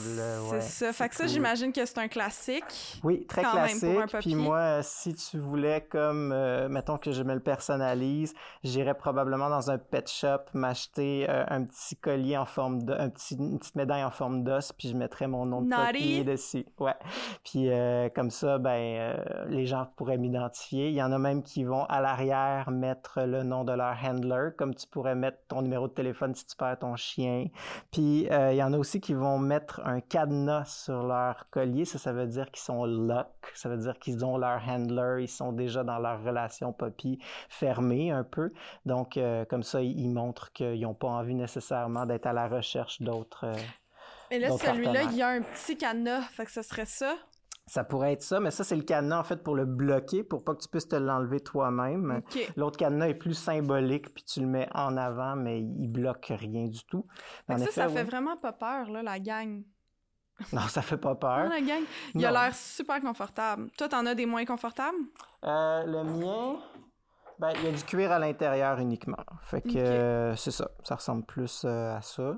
[0.52, 0.94] C'est ça.
[0.94, 3.00] Fait que ça, j'imagine que c'est un classique.
[3.04, 3.98] Oui, très classique.
[4.20, 9.50] Puis moi, si tu voulais, comme, euh, mettons que je me le personnalise, j'irais probablement
[9.50, 13.58] dans un pet shop m'acheter euh, un petit collier en forme de, un petit, une
[13.58, 16.66] petite médaille en forme d'os, puis je mettrais mon nom de papier dessus.
[16.80, 16.96] Ouais.
[17.44, 20.90] Puis euh, comme ça, ben euh, les gens pourraient m'identifier.
[20.90, 24.50] Il y en a même qui vont à l'arrière mettre le nom de leur handler,
[24.58, 27.48] comme tu pourrais mettre ton numéro de téléphone si tu perds ton chien.
[27.92, 31.86] Puis euh, il y en a aussi qui vont mettre un cadenas sur leur collier.
[31.86, 33.28] Ça, ça veut dire qu'ils sont lock.
[33.54, 35.24] Ça veut dire qu'ils ont leur handler.
[35.24, 37.20] Ils sont déjà dans leur relation puppy
[37.50, 38.52] fermée un peu.
[38.86, 39.20] Donc
[39.50, 43.46] comme ça, ils montrent qu'ils n'ont pas envie nécessairement d'être à la recherche d'autres.
[44.32, 47.16] Mais là, celui-là, il y a un petit cadenas, fait que ce serait ça.
[47.68, 50.44] Ça pourrait être ça, mais ça, c'est le cadenas, en fait, pour le bloquer, pour
[50.44, 52.22] pas que tu puisses te l'enlever toi-même.
[52.56, 56.68] L'autre cadenas est plus symbolique, puis tu le mets en avant, mais il bloque rien
[56.68, 57.06] du tout.
[57.48, 59.64] Fait En que ça, ça fait vraiment pas peur, là, la gang.
[60.54, 61.50] Non, ça fait pas peur.
[61.50, 61.84] la gang.
[62.16, 63.70] Il a l'air super confortable.
[63.78, 64.98] Toi, t'en as des moins confortables?
[65.44, 66.60] Euh, le mien,
[67.38, 69.24] ben, il y a du cuir à l'intérieur uniquement.
[69.44, 70.72] Fait que euh, c'est ça.
[70.84, 72.38] Ça ressemble plus euh, à ça.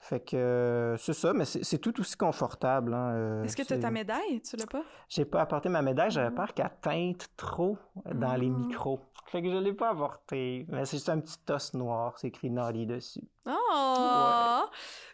[0.00, 2.92] Fait que euh, c'est ça, mais c'est tout aussi confortable.
[2.94, 4.40] hein, euh, Est-ce que t'as c'est- ta médaille?
[4.42, 4.82] Tu l'as pas?
[5.08, 7.78] J'ai pas apporté ma médaille, j'avais peur qu'elle teinte trop
[8.14, 8.58] dans les Ah.
[8.58, 9.00] micros.
[9.26, 10.66] Fait que je l'ai pas apporté.
[10.68, 13.22] Mais c'est juste un petit os noir, c'est écrit Naughty dessus.
[13.46, 14.62] Oh!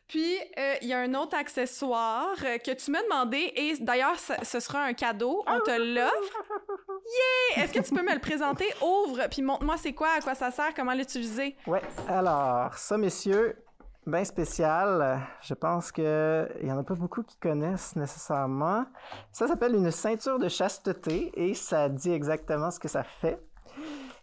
[0.08, 4.32] Puis, euh, il y a un autre accessoire que tu m'as demandé, et d'ailleurs, ce
[4.42, 5.44] ce sera un cadeau.
[5.46, 6.42] On te l'offre.
[7.56, 7.64] Yeah!
[7.64, 8.66] Est-ce que tu peux me le présenter?
[8.82, 11.56] Ouvre, puis montre-moi c'est quoi, à quoi ça sert, comment l'utiliser?
[11.66, 13.56] Ouais, alors, ça, messieurs,
[14.08, 15.20] bien spécial.
[15.40, 16.04] Je pense qu'il
[16.62, 18.86] y en a pas beaucoup qui connaissent nécessairement.
[19.32, 23.40] Ça s'appelle une ceinture de chasteté et ça dit exactement ce que ça fait.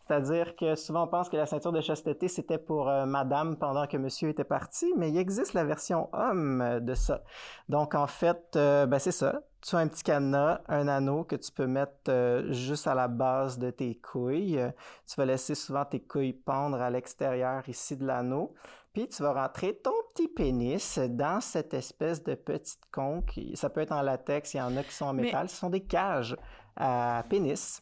[0.08, 3.88] C'est-à-dire que souvent on pense que la ceinture de chasteté c'était pour euh, madame pendant
[3.88, 7.24] que monsieur était parti, mais il existe la version homme de ça.
[7.70, 9.42] Donc en fait, euh, ben c'est ça.
[9.62, 13.08] Tu as un petit cadenas, un anneau que tu peux mettre euh, juste à la
[13.08, 14.62] base de tes couilles.
[15.08, 18.54] Tu vas laisser souvent tes couilles pendre à l'extérieur ici de l'anneau.
[18.96, 23.38] Puis tu vas rentrer ton petit pénis dans cette espèce de petite conque.
[23.54, 25.50] Ça peut être en latex, il y en a qui sont en Mais- métal.
[25.50, 26.38] Ce sont des cages
[26.78, 27.82] à pénis.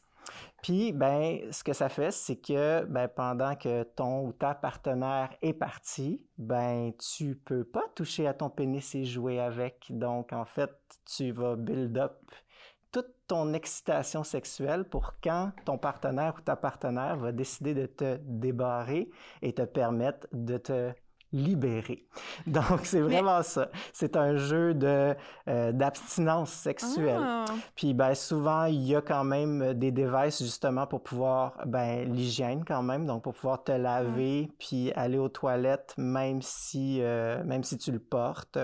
[0.63, 5.29] Puis, ben, ce que ça fait, c'est que ben, pendant que ton ou ta partenaire
[5.43, 9.85] est parti, ben, tu peux pas toucher à ton pénis et jouer avec.
[9.91, 10.71] Donc, en fait,
[11.05, 12.17] tu vas build up
[12.91, 18.17] toute ton excitation sexuelle pour quand ton partenaire ou ta partenaire va décider de te
[18.21, 19.09] débarrer
[19.43, 20.93] et te permettre de te
[21.33, 22.05] libérer.
[22.47, 23.69] Donc, c'est vraiment ça.
[23.91, 25.15] C'est un jeu de
[25.49, 27.19] euh, d'abstinence sexuelle.
[27.21, 27.45] Ah.
[27.75, 32.63] Puis ben souvent il y a quand même des devices justement pour pouvoir ben l'hygiène
[32.65, 37.63] quand même donc pour pouvoir te laver puis aller aux toilettes même si euh, même
[37.63, 38.59] si tu le portes.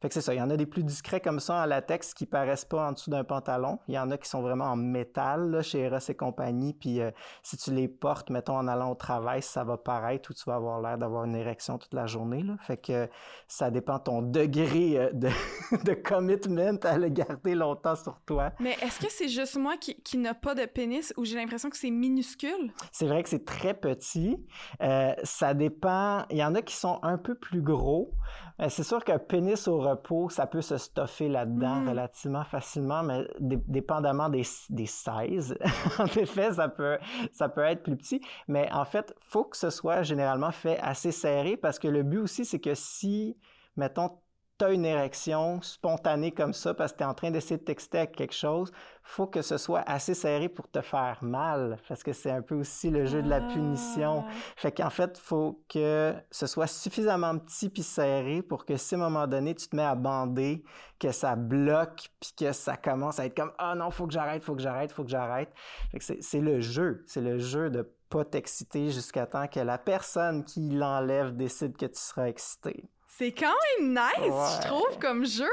[0.00, 2.14] Fait que c'est ça, il y en a des plus discrets comme ça en latex
[2.14, 3.78] qui paraissent pas en dessous d'un pantalon.
[3.88, 7.00] Il y en a qui sont vraiment en métal là, chez Eros et compagnie puis
[7.00, 7.10] euh,
[7.42, 10.56] si tu les portes mettons en allant au travail, ça va paraître ou tu vas
[10.56, 12.56] avoir l'air d'avoir une érection toute la journée là.
[12.60, 13.08] Fait que
[13.46, 15.28] ça dépend de ton degré euh, de
[15.84, 18.52] de commitment à le garder longtemps sur toi.
[18.60, 21.70] Mais est-ce que c'est juste moi qui, qui n'a pas de pénis ou j'ai l'impression
[21.70, 22.72] que c'est minuscule?
[22.92, 24.36] C'est vrai que c'est très petit.
[24.82, 26.24] Euh, ça dépend.
[26.30, 28.12] Il y en a qui sont un peu plus gros.
[28.60, 31.88] Euh, c'est sûr qu'un pénis au repos, ça peut se stuffer là-dedans Mm.
[31.90, 35.56] relativement facilement, mais dé- dépendamment des, des sizes,
[35.98, 36.98] en effet, ça peut,
[37.32, 38.20] ça peut être plus petit.
[38.48, 42.18] Mais en fait, faut que ce soit généralement fait assez serré parce que le but
[42.18, 43.36] aussi, c'est que si,
[43.76, 44.10] mettons,
[44.58, 47.64] tu as une érection spontanée comme ça parce que tu es en train d'essayer de
[47.64, 52.02] texter avec quelque chose, faut que ce soit assez serré pour te faire mal parce
[52.02, 54.24] que c'est un peu aussi le jeu de la punition.
[54.26, 54.32] Ah.
[54.56, 58.98] Fait qu'en fait, faut que ce soit suffisamment petit puis serré pour que si à
[58.98, 60.64] un moment donné tu te mets à bander,
[60.98, 64.42] que ça bloque puis que ça commence à être comme ah non, faut que j'arrête,
[64.42, 65.52] faut que j'arrête, faut que j'arrête.
[65.90, 69.60] Fait que c'est c'est le jeu, c'est le jeu de pas t'exciter jusqu'à temps que
[69.60, 72.88] la personne qui l'enlève décide que tu seras excité.
[73.18, 75.44] C'est quand même nice, je trouve, comme jeu.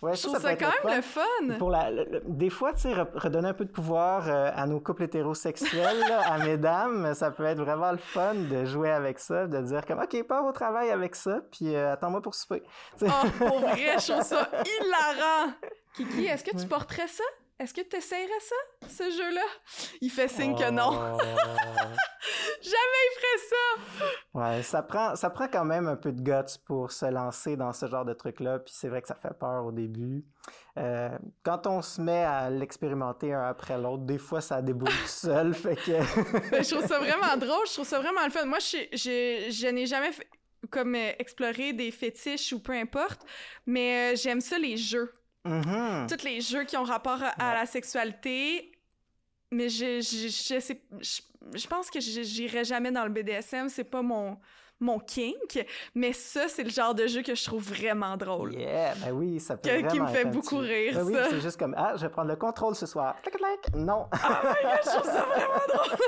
[0.00, 1.24] Ouais, Je trouve ça quand le même fun.
[1.48, 1.58] le fun.
[1.58, 4.66] Pour la, le- le- des fois, tu sais, redonner un peu de pouvoir euh, à
[4.66, 9.18] nos couples hétérosexuels, là, à mesdames, ça peut être vraiment le fun de jouer avec
[9.18, 12.62] ça, de dire comme, OK, pars au travail avec ça, puis euh, attends-moi pour souper.
[13.02, 13.06] Oh,
[13.38, 15.52] pour vrai, je trouve ça hilarant.
[15.94, 17.24] Kiki, est-ce que tu porterais ça?
[17.60, 19.44] Est-ce que tu essaierais ça, ce jeu-là?
[20.00, 20.90] Il fait signe que non.
[20.90, 21.18] Oh.
[22.62, 24.04] Jamais il ferait ça!
[24.34, 27.72] Ouais, ça prend, ça prend quand même un peu de guts pour se lancer dans
[27.72, 30.24] ce genre de truc-là, puis c'est vrai que ça fait peur au début.
[30.78, 35.06] Euh, quand on se met à l'expérimenter un après l'autre, des fois ça déboule tout
[35.06, 35.92] seul, fait que...
[36.50, 38.46] Ben, je trouve ça vraiment drôle, je trouve ça vraiment le fun.
[38.46, 40.28] Moi, je, je, je n'ai jamais fait-
[40.70, 43.20] comme euh, exploré des fétiches ou peu importe,
[43.66, 45.12] mais euh, j'aime ça les jeux.
[45.44, 46.06] Mhm.
[46.08, 48.70] Tous les jeux qui ont rapport à, la sexualité.
[49.50, 51.20] Mais je, je, je, sais- je,
[51.58, 54.36] je pense que j'irai jamais dans le BDSM, c'est pas mon,
[54.80, 55.64] mon kink,
[55.94, 58.54] mais ça, c'est le genre de jeu que je trouve vraiment drôle.
[58.54, 61.14] Yeah, ben oui, ça peut Que- vraiment qui me fait beaucoup petit- rire, Ben oui,
[61.30, 63.14] c'est juste comme, ah, je vais prendre le contrôle ce soir.
[63.22, 64.06] Clac, clac, non.
[64.12, 65.98] Ah my God, je trouve ça vraiment drôle!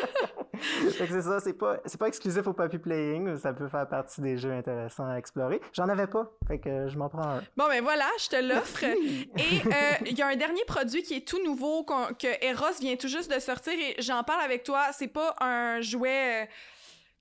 [0.90, 4.36] C'est ça, c'est pas, c'est pas exclusif au puppy playing, ça peut faire partie des
[4.36, 5.60] jeux intéressants à explorer.
[5.72, 7.42] J'en avais pas, fait que je m'en prends un.
[7.56, 8.84] Bon, ben voilà, je te l'offre.
[8.84, 9.28] Et
[9.66, 9.70] euh,
[10.06, 13.32] il y a un dernier produit qui est tout nouveau, que Eros vient tout juste
[13.34, 14.86] de sortir et j'en parle avec toi.
[14.92, 16.46] C'est pas un jouet euh,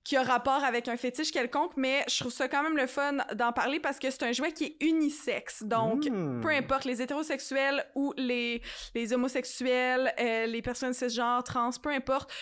[0.04, 3.16] qui a rapport avec un fétiche quelconque, mais je trouve ça quand même le fun
[3.34, 5.64] d'en parler parce que c'est un jouet qui est unisexe.
[5.64, 6.40] Donc, Mm.
[6.42, 8.62] peu importe, les hétérosexuels ou les,
[8.94, 12.32] les homosexuels, euh, les personnes cisgenres, trans, peu importe,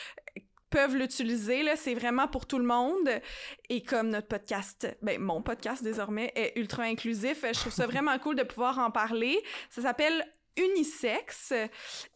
[0.75, 1.63] peuvent l'utiliser.
[1.63, 3.09] Là, c'est vraiment pour tout le monde.
[3.69, 8.19] Et comme notre podcast, ben mon podcast désormais est ultra inclusif, je trouve ça vraiment
[8.19, 9.41] cool de pouvoir en parler.
[9.71, 11.53] Ça s'appelle unisexe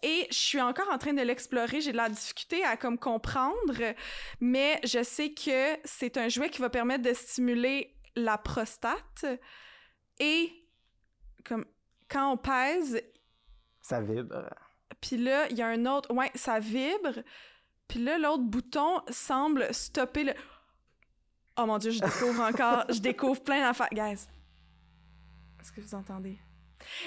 [0.02, 3.94] et je suis encore en train de l'explorer, j'ai de la difficulté à comme comprendre,
[4.40, 9.24] mais je sais que c'est un jouet qui va permettre de stimuler la prostate
[10.20, 10.52] et
[11.44, 11.64] comme
[12.09, 13.02] quand on pèse,
[13.82, 14.48] Ça vibre.
[15.00, 17.22] puis là il y a un autre, ouais, ça vibre,
[17.89, 20.34] puis là l'autre bouton semble stopper le
[21.61, 24.28] Oh mon dieu, je découvre encore, je découvre plein d'affaires, guys.
[25.61, 26.39] Est-ce que vous entendez?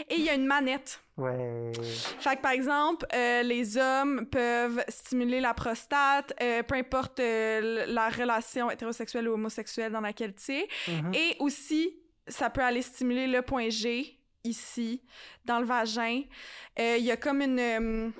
[0.10, 1.02] Et il y a une manette.
[1.16, 1.72] Ouais.
[2.20, 7.86] Fait que, par exemple, euh, les hommes peuvent stimuler la prostate, euh, peu importe euh,
[7.88, 10.68] la relation hétérosexuelle ou homosexuelle dans laquelle tu es.
[10.88, 11.14] Mhm.
[11.14, 15.02] Et aussi, ça peut aller stimuler le point G, ici,
[15.46, 16.24] dans le vagin.
[16.78, 18.12] Il y a comme une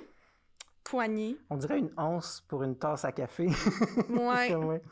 [0.84, 1.36] poignée.
[1.50, 3.46] On dirait une once pour une tasse à café.
[4.10, 4.54] Ouais.
[4.54, 4.82] Ouais.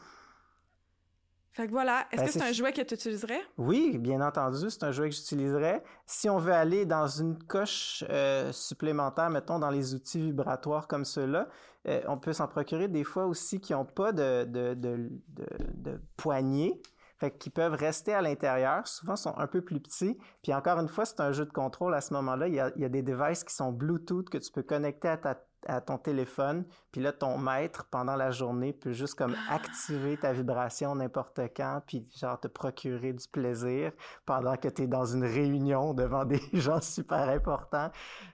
[1.53, 2.07] fait que voilà.
[2.13, 3.43] Est-ce Ben, que c'est un jouet que tu utiliserais?
[3.59, 5.83] Oui, bien entendu, c'est un jouet que j'utiliserais.
[6.07, 11.05] Si on veut aller dans une coche euh, supplémentaire, mettons dans les outils vibratoires comme
[11.05, 11.49] ceux-là,
[11.89, 15.47] euh, on peut s'en procurer des fois aussi qui n'ont pas de, de, de, de,
[15.75, 16.81] de poignée.
[17.19, 18.87] Fait qu'ils peuvent rester à l'intérieur.
[18.89, 20.17] Souvent, sont un peu plus petits.
[20.43, 22.49] Puis encore une fois, c'est un jeu de contrôle à ce moment-là.
[22.49, 25.09] Il y a, il y a des devices qui sont Bluetooth que tu peux connecter
[25.09, 26.65] à, ta, à ton téléphone.
[26.93, 31.83] Puis là, ton maître, pendant la journée, peut juste comme activer ta vibration n'importe quand.
[31.87, 33.93] Puis genre te procurer du plaisir
[34.25, 37.91] pendant que tu es dans une réunion devant des gens super importants.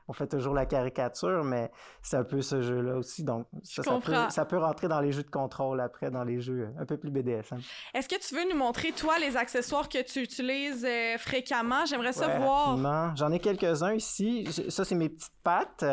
[0.09, 1.71] On fait toujours la caricature, mais
[2.03, 3.25] c'est un peu ce jeu-là aussi.
[3.25, 6.69] Donc, ça, peut, ça peut rentrer dans les jeux de contrôle après, dans les jeux
[6.79, 7.61] un peu plus BDSM.
[7.93, 11.85] Est-ce que tu veux nous montrer, toi, les accessoires que tu utilises euh, fréquemment?
[11.87, 13.15] J'aimerais ça Ouais, voir.
[13.17, 14.47] J'en ai quelques-uns ici.
[14.69, 15.85] Ça, c'est mes petites pattes.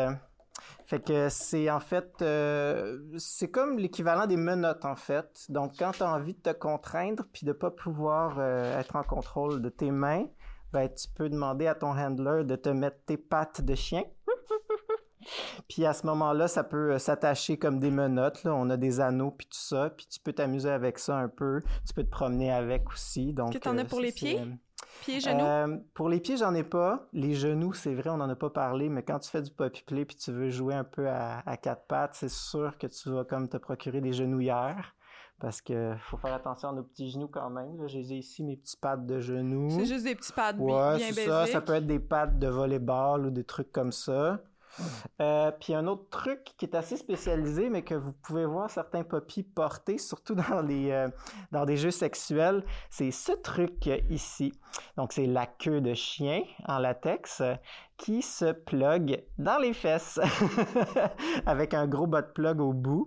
[0.86, 5.46] Fait que c'est en fait, euh, c'est comme l'équivalent des menottes en fait.
[5.48, 9.02] Donc quand tu as envie de te contraindre puis de pas pouvoir euh, être en
[9.02, 10.26] contrôle de tes mains,
[10.72, 14.04] ben tu peux demander à ton handler de te mettre tes pattes de chien.
[15.68, 18.44] Puis à ce moment-là, ça peut euh, s'attacher comme des menottes.
[18.44, 18.54] Là.
[18.54, 19.90] On a des anneaux puis tout ça.
[19.90, 21.62] Puis tu peux t'amuser avec ça un peu.
[21.86, 23.32] Tu peux te promener avec aussi.
[23.32, 24.40] Donc, Que t'en as euh, pour les pieds?
[25.00, 25.44] Pieds, genoux?
[25.44, 27.06] euh, pour les pieds, j'en ai pas.
[27.12, 29.82] Les genoux, c'est vrai, on n'en a pas parlé, mais quand tu fais du puppy
[29.84, 33.10] play puis tu veux jouer un peu à, à quatre pattes, c'est sûr que tu
[33.10, 34.94] vas comme te procurer des genouillères.
[35.40, 37.76] Parce que faut faire attention à nos petits genoux quand même.
[37.80, 39.68] Là, j'ai ici mes petits pattes de genoux.
[39.68, 41.46] C'est juste des petits bi- Ouais, bien c'est ça.
[41.46, 44.40] Ça peut être des pattes de volleyball ou des trucs comme ça.
[45.20, 49.04] Euh, puis un autre truc qui est assez spécialisé, mais que vous pouvez voir certains
[49.04, 51.08] poppies porter, surtout dans les euh,
[51.52, 54.52] dans des jeux sexuels, c'est ce truc ici.
[54.96, 57.42] Donc c'est la queue de chien en latex
[57.96, 60.18] qui se plug dans les fesses
[61.46, 63.06] avec un gros butt plug au bout.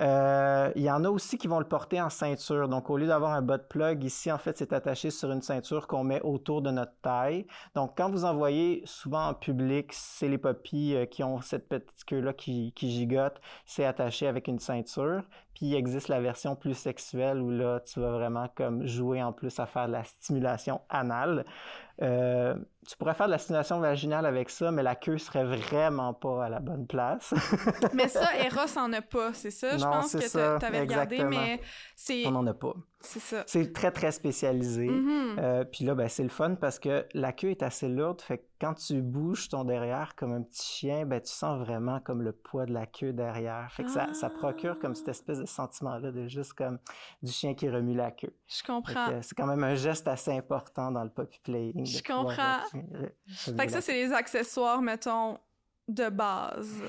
[0.00, 2.68] Euh, Il y en a aussi qui vont le porter en ceinture.
[2.68, 5.86] Donc au lieu d'avoir un butt plug ici, en fait, c'est attaché sur une ceinture
[5.86, 7.46] qu'on met autour de notre taille.
[7.74, 11.68] Donc quand vous en voyez souvent en public, c'est les poppies euh, qui ont cette
[11.68, 13.40] petite queue-là qui, qui gigote.
[13.64, 15.22] C'est attaché avec une ceinture.
[15.56, 19.32] Puis il existe la version plus sexuelle où là, tu vas vraiment comme jouer en
[19.32, 21.46] plus à faire de la stimulation anale.
[22.02, 22.54] Euh,
[22.86, 26.44] tu pourrais faire de la stimulation vaginale avec ça, mais la queue serait vraiment pas
[26.44, 27.32] à la bonne place.
[27.94, 29.78] Mais ça, Eros en a pas, c'est ça?
[29.78, 31.30] Je Non, pense c'est que ça, tu avais regardé, exactement.
[31.46, 31.60] mais
[31.94, 32.74] c'est On n'en a pas.
[33.00, 33.44] C'est ça.
[33.46, 34.88] C'est très, très spécialisé.
[34.88, 35.36] Mhm.
[35.38, 38.20] Euh, puis là, ben, c'est le fun parce que la queue est assez lourde.
[38.20, 42.00] Fait que quand tu bouges ton derrière comme un petit chien, ben, tu sens vraiment
[42.00, 43.70] comme le poids de la queue derrière.
[43.70, 46.78] Fait que ça, ça procure comme cette espèce de sentiment-là de juste comme
[47.22, 48.34] du chien qui remue la queue.
[48.46, 49.20] Je comprends.
[49.20, 51.84] c'est quand même un geste assez important dans le puppy playing.
[51.84, 52.58] Je pouvoir comprends.
[52.72, 55.38] remuer Fait que ça, c'est les accessoires, mettons,
[55.86, 56.82] de base.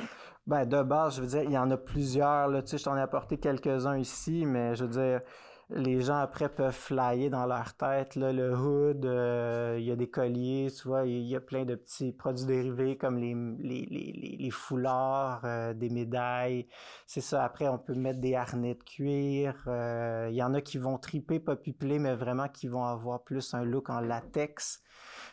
[0.47, 2.61] Ben, de base, je veux dire, il y en a plusieurs, là.
[2.61, 5.21] Tu sais, je t'en ai apporté quelques-uns ici, mais je veux dire,
[5.69, 10.09] les gens après peuvent flyer dans leur tête le hood, euh, il y a des
[10.09, 15.73] colliers, tu vois, il y a plein de petits produits dérivés comme les, foulards, euh,
[15.73, 16.67] des médailles.
[17.05, 19.61] C'est ça, après on peut mettre des harnais de cuir.
[19.67, 23.23] Euh, il y en a qui vont triper poppy play, mais vraiment qui vont avoir
[23.23, 24.81] plus un look en latex.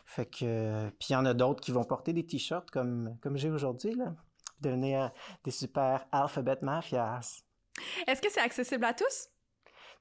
[0.05, 3.37] Fait que puis il y en a d'autres qui vont porter des t-shirts comme comme
[3.37, 4.13] j'ai aujourd'hui là,
[4.61, 5.11] devenir
[5.43, 7.41] des super alphabet mafias.
[8.05, 9.29] Est-ce que c'est accessible à tous?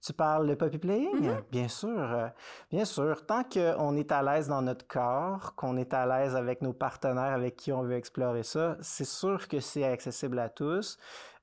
[0.04, 1.28] Tu parles de puppy playing?
[1.30, 1.42] Mhm.
[1.50, 2.28] Bien sûr, euh,
[2.70, 3.24] bien sûr.
[3.24, 7.32] Tant qu'on est à l'aise dans notre corps, qu'on est à l'aise avec nos partenaires
[7.32, 10.98] avec qui on veut explorer ça, c'est sûr que c'est accessible à tous.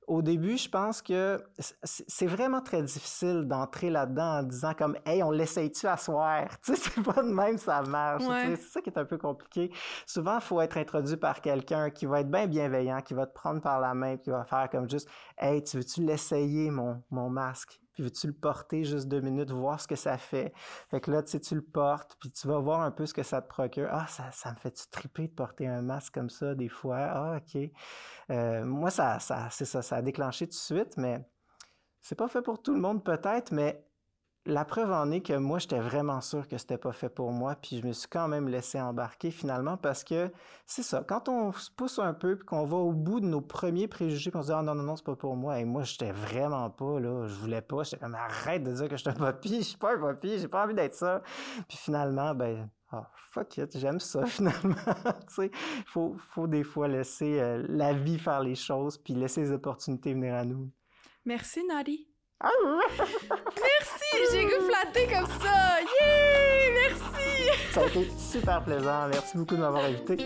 [0.08, 1.40] Au début, je pense que
[1.84, 6.44] c'est vraiment très difficile d'entrer là-dedans en disant comme Hey, on l'essaye-tu à soir?
[6.64, 8.22] Tu sais, c'est pas de même ça marche.
[8.22, 8.56] tu Ouais.
[8.56, 8.56] sais.
[8.62, 9.72] C'est ça qui est un peu compliqué.
[10.06, 13.32] Souvent, il faut être introduit par quelqu'un qui va être bien bienveillant, qui va te
[13.32, 15.08] prendre par la main, qui va faire comme juste
[15.38, 17.80] Hey, tu veux-tu l'essayer, mon, mon masque?
[17.94, 20.52] Puis veux-tu le porter juste deux minutes, voir ce que ça fait?
[20.90, 23.14] Fait que là, tu sais, tu le portes, puis tu vas voir un peu ce
[23.14, 23.88] que ça te procure.
[23.90, 26.98] Ah, ça, ça me fait-tu triper de porter un masque comme ça des fois?
[26.98, 27.70] Ah, OK.
[28.30, 31.24] Euh, moi, ça, ça, c'est ça, ça a déclenché tout de suite, mais
[32.00, 33.84] c'est pas fait pour tout le monde peut-être, mais
[34.46, 37.54] la preuve en est que moi, j'étais vraiment sûr que c'était pas fait pour moi,
[37.54, 40.32] puis je me suis quand même laissé embarquer finalement parce que
[40.66, 43.40] c'est ça, quand on se pousse un peu puis qu'on va au bout de nos
[43.40, 45.64] premiers préjugés, puis on se dit ah non non non c'est pas pour moi, et
[45.64, 49.02] moi j'étais vraiment pas là, je voulais pas, j'étais comme arrête de dire que je
[49.02, 51.22] suis un papy, je suis pas un papy, j'ai pas envie d'être ça,
[51.68, 54.74] puis finalement ben ah fuck it, j'aime ça finalement,
[55.28, 55.50] tu sais,
[55.86, 60.14] faut faut des fois laisser euh, la vie faire les choses puis laisser les opportunités
[60.14, 60.70] venir à nous.
[61.24, 62.11] Merci, Nari.
[63.56, 65.80] Merci, j'ai goût flatté comme ça.
[66.00, 66.88] Yeah!
[66.88, 67.72] Merci!
[67.72, 69.08] Ça a été super plaisant.
[69.08, 70.16] Merci beaucoup de m'avoir invité.